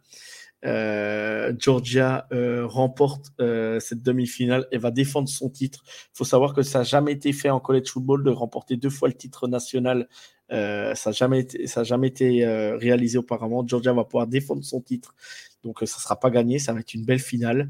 [0.66, 5.82] Euh, Georgia euh, remporte euh, cette demi-finale et va défendre son titre.
[5.86, 8.90] Il faut savoir que ça n'a jamais été fait en college football de remporter deux
[8.90, 10.08] fois le titre national.
[10.50, 12.44] ça n'a jamais été, ça jamais été
[12.78, 13.66] réalisé auparavant.
[13.66, 15.14] Georgia va pouvoir défendre son titre.
[15.62, 17.68] Donc ça ne sera pas gagné, ça va être une belle finale.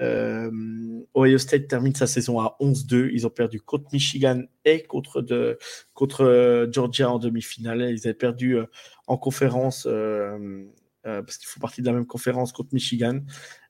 [0.00, 0.50] Euh,
[1.14, 3.10] Ohio State termine sa saison à 11-2.
[3.12, 5.58] Ils ont perdu contre Michigan et contre, de,
[5.94, 7.82] contre euh, Georgia en demi-finale.
[7.90, 8.66] Ils avaient perdu euh,
[9.06, 9.86] en conférence
[11.02, 13.20] parce qu'ils font partie de la même conférence contre Michigan.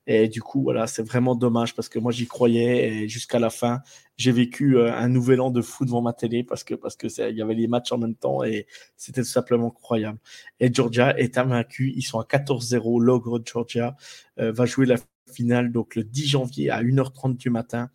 [0.06, 3.80] Et du coup, voilà, c'est vraiment dommage parce que moi j'y croyais jusqu'à la fin,
[4.16, 7.36] j'ai vécu un nouvel an de fou devant ma télé parce que parce que il
[7.36, 8.66] y avait les matchs en même temps et
[8.96, 10.18] c'était tout simplement incroyable.
[10.58, 13.00] Et Georgia est invaincu, ils sont à 14-0.
[13.00, 13.96] L'ogre Georgia
[14.36, 14.96] va jouer la
[15.30, 17.90] finale donc le 10 janvier à 1h30 du matin.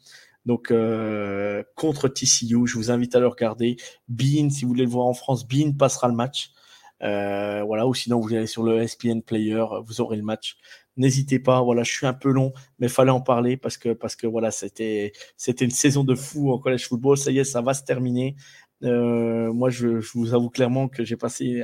[0.45, 3.77] Donc euh, contre TCU, je vous invite à le regarder.
[4.07, 6.51] Bean, si vous voulez le voir en France, Bean passera le match.
[7.03, 10.57] Euh, voilà, ou sinon vous allez sur le SPN Player, vous aurez le match.
[10.97, 14.15] N'hésitez pas, voilà, je suis un peu long, mais fallait en parler parce que parce
[14.15, 17.17] que voilà, c'était c'était une saison de fou en college football.
[17.17, 18.36] Ça y est, ça va se terminer.
[18.83, 21.63] Euh, moi, je, je, vous avoue clairement que j'ai passé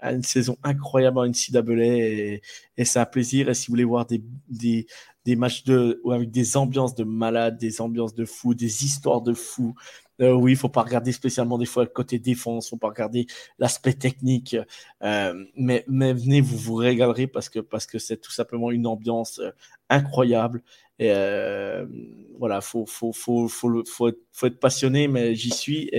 [0.00, 2.42] une saison incroyable en NCAA et,
[2.76, 3.48] et c'est un plaisir.
[3.48, 4.86] Et si vous voulez voir des, des,
[5.24, 9.34] des matchs de, avec des ambiances de malades, des ambiances de fous, des histoires de
[9.34, 9.74] fous,
[10.22, 13.26] euh, oui, il faut pas regarder spécialement des fois le côté défense, faut pas regarder
[13.58, 14.56] l'aspect technique,
[15.02, 18.86] euh, mais, mais venez, vous vous régalerez parce que parce que c'est tout simplement une
[18.86, 19.50] ambiance euh,
[19.90, 20.62] incroyable.
[20.98, 21.12] Et
[22.38, 25.90] voilà, faut faut faut faut, faut, être, faut être passionné, mais j'y suis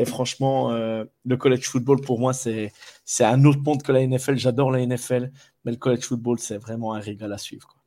[0.00, 2.72] et franchement, euh, le college football, pour moi, c'est,
[3.04, 4.36] c'est un autre monde que la NFL.
[4.38, 5.30] J'adore la NFL,
[5.64, 7.68] mais le college football, c'est vraiment un régal à suivre.
[7.68, 7.82] Quoi.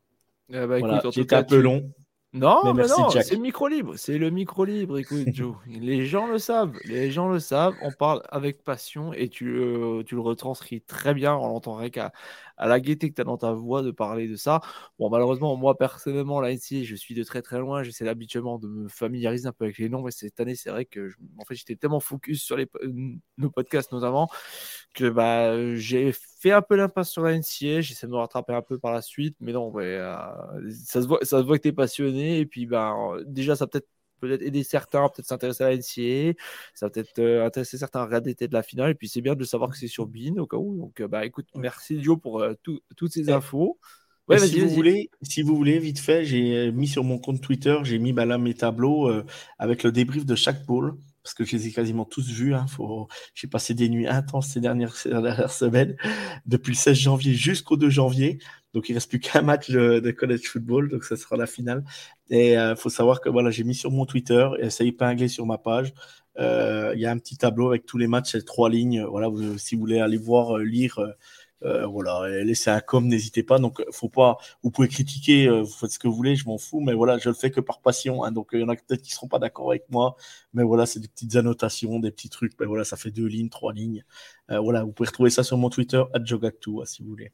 [0.49, 1.91] Eh ben, voilà, J'étais un peu long.
[2.33, 3.93] Non, mais, non, c'est le micro libre.
[3.95, 5.55] C'est le micro libre, écoute, Joe.
[5.67, 6.75] les gens le savent.
[6.85, 7.73] Les gens le savent.
[7.81, 11.35] On parle avec passion et tu, euh, tu le retranscris très bien.
[11.35, 12.11] On l'entendrait qu'à
[12.57, 14.61] à la gaieté que tu as dans ta voix de parler de ça.
[14.99, 17.83] Bon, malheureusement, moi, personnellement, là, je suis de très très loin.
[17.83, 20.03] J'essaie habituellement de me familiariser un peu avec les noms.
[20.03, 22.67] Mais cette année, c'est vrai que en fait, j'étais tellement focus sur les,
[23.37, 24.29] nos podcasts, notamment,
[24.93, 27.81] que bah, j'ai fait un peu l'impasse sur la NCA.
[27.81, 29.35] J'essaie de me rattraper un peu par la suite.
[29.39, 30.17] Mais non, ouais, euh,
[30.85, 32.39] ça, se voit, ça se voit que tu es passionné.
[32.39, 32.93] Et puis, bah,
[33.25, 33.87] déjà, ça peut-être
[34.27, 36.37] peut-être aider certains, peut-être s'intéresser à la NCA,
[36.73, 39.35] ça va peut-être euh, intéresser certains à regarder de la finale, et puis c'est bien
[39.35, 40.77] de savoir que c'est sur Bean au cas où.
[40.77, 43.79] Donc, euh, bah écoute, merci Dio pour euh, toutes ces infos.
[44.29, 47.77] Ouais, si, vous voulez, si vous voulez, vite fait, j'ai mis sur mon compte Twitter,
[47.83, 49.11] j'ai mis bah, là mes tableaux
[49.59, 50.95] avec le débrief de chaque pôle.
[51.23, 52.53] Parce que je les ai quasiment tous vus.
[52.53, 52.65] Hein.
[53.33, 55.95] J'ai passé des nuits intenses ces dernières, semaines,
[56.45, 58.39] depuis le 16 janvier jusqu'au 2 janvier.
[58.73, 61.83] Donc, il reste plus qu'un match de, college football, donc ça sera la finale.
[62.29, 65.45] Et euh, faut savoir que voilà, j'ai mis sur mon Twitter, et ça épinglé sur
[65.45, 65.93] ma page.
[66.39, 69.03] Euh, il y a un petit tableau avec tous les matchs, trois lignes.
[69.03, 70.99] Voilà, si vous voulez aller voir, euh, lire
[71.63, 73.59] euh, voilà, laissez un com, n'hésitez pas.
[73.59, 74.37] Donc, faut pas.
[74.63, 77.17] Vous pouvez critiquer, euh, vous faites ce que vous voulez, je m'en fous, mais voilà,
[77.17, 78.23] je le fais que par passion.
[78.23, 78.31] Hein.
[78.31, 80.15] donc, il y en a peut-être qui seront pas d'accord avec moi,
[80.53, 82.53] mais voilà, c'est des petites annotations, des petits trucs.
[82.59, 84.03] Mais voilà, ça fait deux lignes, trois lignes.
[84.51, 87.31] Euh, voilà, vous pouvez retrouver ça sur mon Twitter, @jogactu, hein, si vous voulez.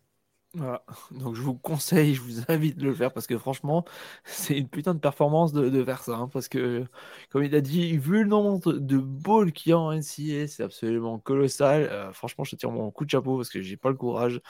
[0.55, 0.83] Voilà.
[1.11, 3.85] Donc je vous conseille, je vous invite de le faire parce que franchement,
[4.25, 6.15] c'est une putain de performance de, de faire ça.
[6.15, 6.85] Hein, parce que,
[7.29, 10.63] comme il a dit, vu le nombre de balls qu'il y a en NCA, c'est
[10.63, 11.83] absolument colossal.
[11.91, 14.41] Euh, franchement, je tire mon coup de chapeau parce que j'ai pas le courage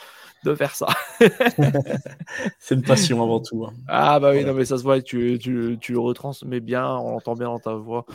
[0.45, 0.87] de faire ça.
[2.59, 3.65] c'est une passion avant tout.
[3.65, 3.73] Hein.
[3.87, 7.11] Ah bah oui, non mais ça se voit, tu, tu, tu le retransmets bien, on
[7.11, 8.05] l'entend bien dans ta voix.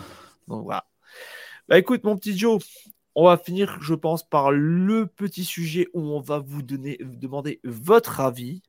[0.49, 0.87] Donc voilà.
[1.68, 2.62] Bah écoute, mon petit Joe,
[3.14, 8.20] on va finir, je pense, par le petit sujet où on va vous demander votre
[8.20, 8.62] avis.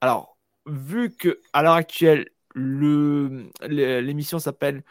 [0.00, 4.82] Alors, vu que à l'heure actuelle, l'émission s'appelle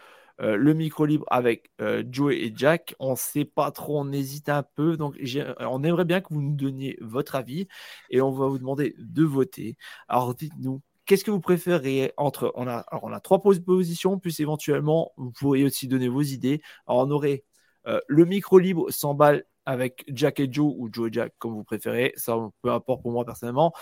[0.42, 4.12] euh, Le micro libre avec euh, Joe et Jack, on ne sait pas trop, on
[4.12, 4.98] hésite un peu.
[4.98, 5.16] Donc,
[5.60, 7.68] on aimerait bien que vous nous donniez votre avis
[8.10, 9.78] et on va vous demander de voter.
[10.08, 12.52] Alors, dites-nous, qu'est-ce que vous préférez entre.
[12.56, 16.62] On a, alors on a trois positions, plus éventuellement, vous pourriez aussi donner vos idées.
[16.88, 17.44] Alors, on aurait
[17.86, 22.14] le micro libre s'emballe avec Jack et Joe ou Joe et Jack, comme vous préférez.
[22.16, 23.74] Ça, peu importe pour moi personnellement,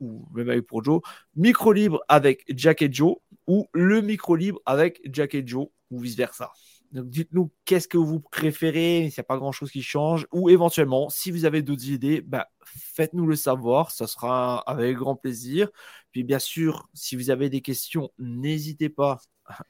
[0.00, 1.00] ou même avec pour Joe.
[1.34, 3.16] Micro libre avec Jack et Joe
[3.46, 6.52] ou le micro libre avec Jack et Joe ou vice versa.
[6.92, 11.08] Donc dites-nous qu'est-ce que vous préférez, s'il n'y a pas grand-chose qui change, ou éventuellement,
[11.08, 15.68] si vous avez d'autres idées, bah, faites-nous le savoir, ça sera avec grand plaisir.
[16.12, 19.18] Puis bien sûr, si vous avez des questions, n'hésitez pas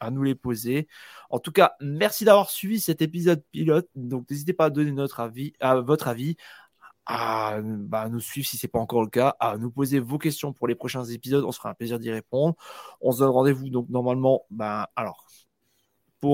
[0.01, 0.89] à nous les poser.
[1.31, 3.89] En tout cas, merci d'avoir suivi cet épisode pilote.
[3.95, 6.37] Donc, n'hésitez pas à donner notre avis, à votre avis,
[7.07, 10.18] à bah, nous suivre si ce n'est pas encore le cas, à nous poser vos
[10.18, 11.45] questions pour les prochains épisodes.
[11.45, 12.57] On se fera un plaisir d'y répondre.
[13.01, 15.24] On se donne rendez-vous donc normalement, bah, alors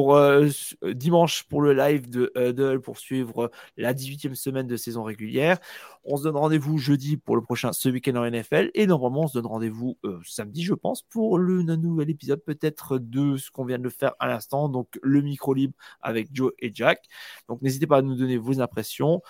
[0.00, 0.48] euh,
[0.84, 5.58] euh, dimanche pour le live de Huddle pour suivre la 18e semaine de saison régulière.
[6.04, 9.28] On se donne rendez-vous jeudi pour le prochain ce week-end en NFL et normalement on
[9.28, 13.64] se donne rendez-vous euh, samedi je pense pour le nouvel épisode peut-être de ce qu'on
[13.64, 17.04] vient de faire à l'instant donc le micro libre avec Joe et Jack.
[17.48, 19.22] Donc n'hésitez pas à nous donner vos impressions.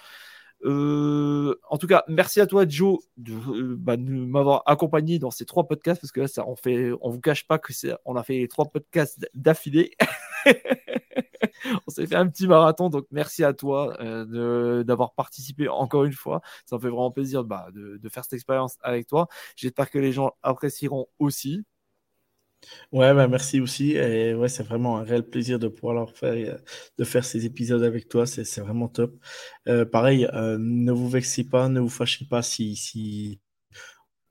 [0.64, 5.44] Euh, en tout cas, merci à toi, Joe, de, euh, bah, m'avoir accompagné dans ces
[5.44, 8.16] trois podcasts parce que là, ça, on fait, on vous cache pas que c'est, on
[8.16, 9.92] a fait trois podcasts d'affilée.
[11.86, 16.12] on s'est fait un petit marathon, donc merci à toi euh, d'avoir participé encore une
[16.12, 16.40] fois.
[16.66, 19.28] Ça me fait vraiment plaisir bah, de, de faire cette expérience avec toi.
[19.56, 21.64] J'espère que les gens apprécieront aussi.
[22.92, 23.92] Ouais, bah, merci aussi.
[23.92, 26.58] Et ouais, c'est vraiment un réel plaisir de pouvoir leur faire, euh,
[26.98, 28.26] de faire ces épisodes avec toi.
[28.26, 29.14] C'est vraiment top.
[29.68, 33.40] Euh, pareil, euh, ne vous vexez pas, ne vous fâchez pas si, si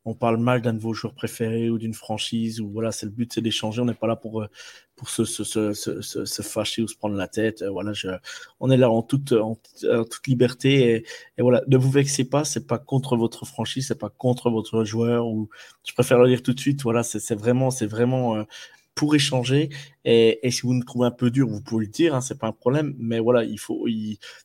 [0.05, 2.59] on parle mal d'un de vos joueurs préférés ou d'une franchise.
[2.59, 3.81] Ou voilà, c'est le but, c'est d'échanger.
[3.81, 4.45] On n'est pas là pour,
[4.95, 7.63] pour se, se, se, se, fâcher ou se prendre la tête.
[7.63, 8.07] Voilà, je,
[8.59, 10.95] on est là en toute, en, toute liberté.
[10.95, 11.05] Et,
[11.37, 12.43] et, voilà, ne vous vexez pas.
[12.45, 15.27] C'est pas contre votre franchise, c'est pas contre votre joueur.
[15.27, 15.49] Ou
[15.87, 16.81] je préfère le dire tout de suite.
[16.81, 18.43] Voilà, c'est vraiment, c'est vraiment euh,
[18.95, 19.69] pour échanger.
[20.05, 22.15] Et, et, si vous nous trouvez un peu dur, vous pouvez le dire.
[22.15, 22.95] Hein, c'est pas un problème.
[22.97, 23.85] Mais voilà, il faut,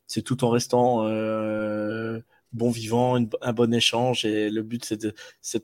[0.07, 1.07] c'est tout en restant.
[1.07, 2.21] Euh,
[2.57, 4.25] bon vivant, un bon échange.
[4.25, 5.15] Et le but, c'est de,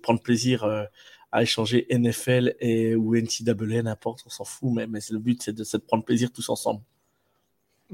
[0.01, 0.85] prendre plaisir euh,
[1.33, 4.71] à échanger NFL et, ou NCAA, n'importe, on s'en fout.
[4.73, 6.83] Mais, mais le but, c'est de, de prendre plaisir tous ensemble.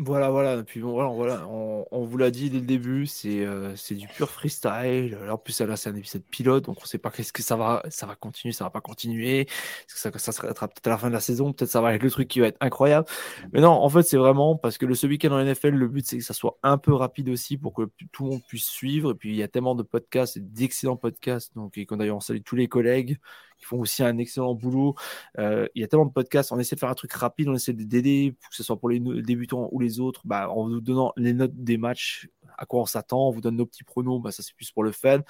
[0.01, 0.63] Voilà, voilà.
[0.63, 1.49] Puis bon, voilà, voilà.
[1.49, 5.19] On, vous l'a dit dès le début, c'est euh, c'est du pur freestyle.
[5.29, 7.57] En plus, là, c'est un épisode pilote, donc on ne sait pas qu'est-ce que ça
[7.57, 9.41] va, ça va continuer, ça va pas continuer.
[9.41, 11.95] Est-ce que ça, ça sera peut-être à la fin de la saison, peut-être ça va
[11.95, 13.09] être le truc qui va être incroyable.
[13.53, 16.07] Mais non, en fait, c'est vraiment parce que le ce week-end en NFL, le but
[16.07, 19.11] c'est que ça soit un peu rapide aussi pour que tout le monde puisse suivre.
[19.11, 21.57] Et puis il y a tellement de podcasts, d'excellents podcasts.
[21.57, 23.19] Donc, et d'ailleurs, on salue tous les collègues
[23.59, 24.95] qui font aussi un excellent boulot.
[25.39, 27.55] Euh, il y a tellement de podcasts, on essaie de faire un truc rapide, on
[27.55, 31.13] essaie d'aider, que ce soit pour les débutants ou les autres, bah, en vous donnant
[31.17, 34.33] les notes des matchs, à quoi on s'attend, on vous donne nos petits pronos, bah,
[34.33, 35.21] ça c'est plus pour le fun.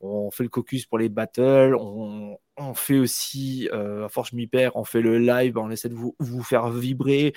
[0.00, 2.36] On fait le caucus pour les battles, on,
[2.74, 5.94] fait aussi, euh, à force je m'y perds, on fait le live, on essaie de
[5.94, 7.32] vous, vous faire vibrer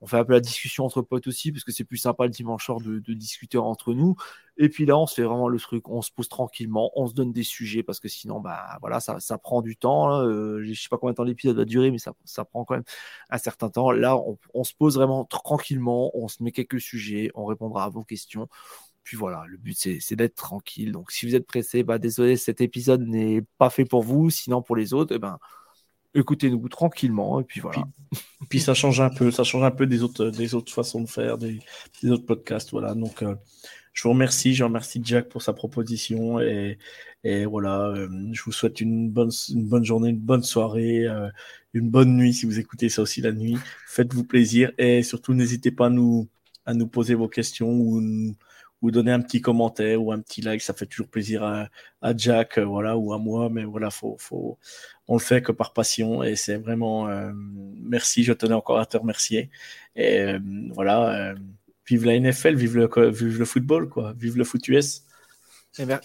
[0.00, 2.30] on fait un peu la discussion entre potes aussi, parce que c'est plus sympa le
[2.30, 4.16] dimanche soir de, discuter entre nous.
[4.56, 7.14] Et puis là, on se fait vraiment le truc, on se pose tranquillement, on se
[7.14, 10.20] donne des sujets, parce que sinon, bah voilà, ça, prend du temps.
[10.22, 12.74] Euh, je sais pas combien de temps l'épisode va durer, mais ça, ça, prend quand
[12.74, 12.84] même
[13.30, 13.90] un certain temps.
[13.90, 14.18] Là,
[14.54, 18.48] on, se pose vraiment tranquillement, on se met quelques sujets, on répondra à vos questions.
[19.02, 20.92] Puis voilà, le but c'est d'être tranquille.
[20.92, 24.30] Donc si vous êtes pressé, bah désolé, cet épisode n'est pas fait pour vous.
[24.30, 25.38] Sinon pour les autres, eh ben
[26.14, 27.84] écoutez-nous tranquillement et puis voilà.
[28.48, 31.08] Puis, ça change un peu, ça change un peu des autres, des autres façons de
[31.08, 31.60] faire, des,
[32.04, 32.94] autres podcasts, voilà.
[32.94, 33.36] Donc euh,
[33.92, 36.78] je vous remercie, je remercie Jack pour sa proposition et,
[37.22, 41.28] et voilà, euh, je vous souhaite une bonne, une bonne journée, une bonne soirée, euh,
[41.74, 43.56] une bonne nuit si vous écoutez ça aussi la nuit.
[43.86, 46.28] Faites-vous plaisir et surtout n'hésitez pas à nous,
[46.66, 48.34] à nous poser vos questions ou
[48.82, 51.68] ou donner un petit commentaire ou un petit like, ça fait toujours plaisir à,
[52.00, 54.58] à Jack, euh, voilà, ou à moi, mais voilà, faut, faut,
[55.08, 58.86] on le fait que par passion et c'est vraiment euh, merci, je tenais encore à
[58.86, 59.50] te remercier
[59.96, 60.38] et euh,
[60.70, 61.34] voilà,
[61.86, 65.02] vive la NFL, vive le, vive le football, quoi, vive le foot US.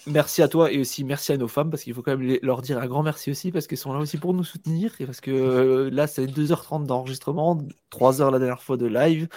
[0.06, 2.62] merci à toi et aussi merci à nos femmes parce qu'il faut quand même leur
[2.62, 5.22] dire un grand merci aussi parce qu'elles sont là aussi pour nous soutenir et parce
[5.22, 7.58] que là c'est 2h30 d'enregistrement,
[7.92, 9.30] 3h la dernière fois de live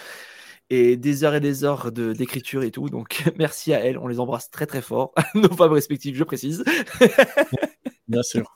[0.69, 2.89] et des heures et des heures de, d'écriture et tout.
[2.89, 6.63] Donc merci à elles, on les embrasse très très fort, nos femmes respectives, je précise.
[8.07, 8.55] Bien sûr,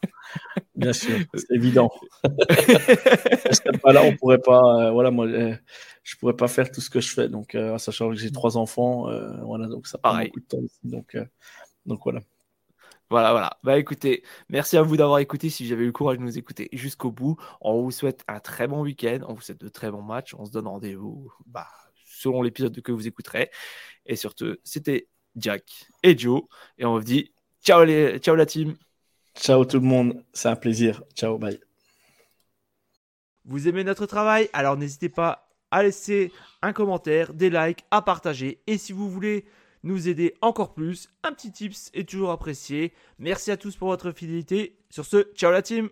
[0.74, 1.92] bien sûr, c'est évident.
[3.84, 5.56] pas là, on pourrait pas, euh, voilà, moi, euh,
[6.02, 7.30] je pourrais pas faire tout ce que je fais.
[7.30, 9.10] Donc, euh, sachant que j'ai trois enfants,
[9.46, 10.80] voilà, donc ça prend beaucoup de temps aussi.
[10.84, 11.16] Donc,
[11.86, 12.22] donc voilà.
[13.12, 13.60] Voilà, voilà.
[13.62, 15.52] Bah écoutez, merci à vous d'avoir écouté.
[15.52, 18.68] Si j'avais eu le courage de nous écouter jusqu'au bout, on vous souhaite un très
[18.68, 19.20] bon week-end.
[19.28, 20.34] On vous souhaite de très bons matchs.
[20.34, 21.68] On se donne rendez-vous bah,
[22.24, 23.52] selon l'épisode que vous écouterez.
[24.06, 25.64] Et surtout, c'était Jack
[26.02, 26.44] et Joe.
[26.78, 27.34] Et on vous dit
[27.64, 28.20] ciao, les...
[28.20, 28.76] ciao la team.
[29.36, 30.24] Ciao tout le monde.
[30.34, 31.04] C'est un plaisir.
[31.16, 31.60] Ciao, bye.
[33.46, 34.50] Vous aimez notre travail?
[34.54, 36.32] Alors n'hésitez pas à laisser
[36.62, 38.62] un commentaire, des likes, à partager.
[38.68, 39.46] Et si vous voulez
[39.82, 42.94] nous aider encore plus, un petit tips est toujours apprécié.
[43.18, 44.78] Merci à tous pour votre fidélité.
[44.90, 45.90] Sur ce, ciao la team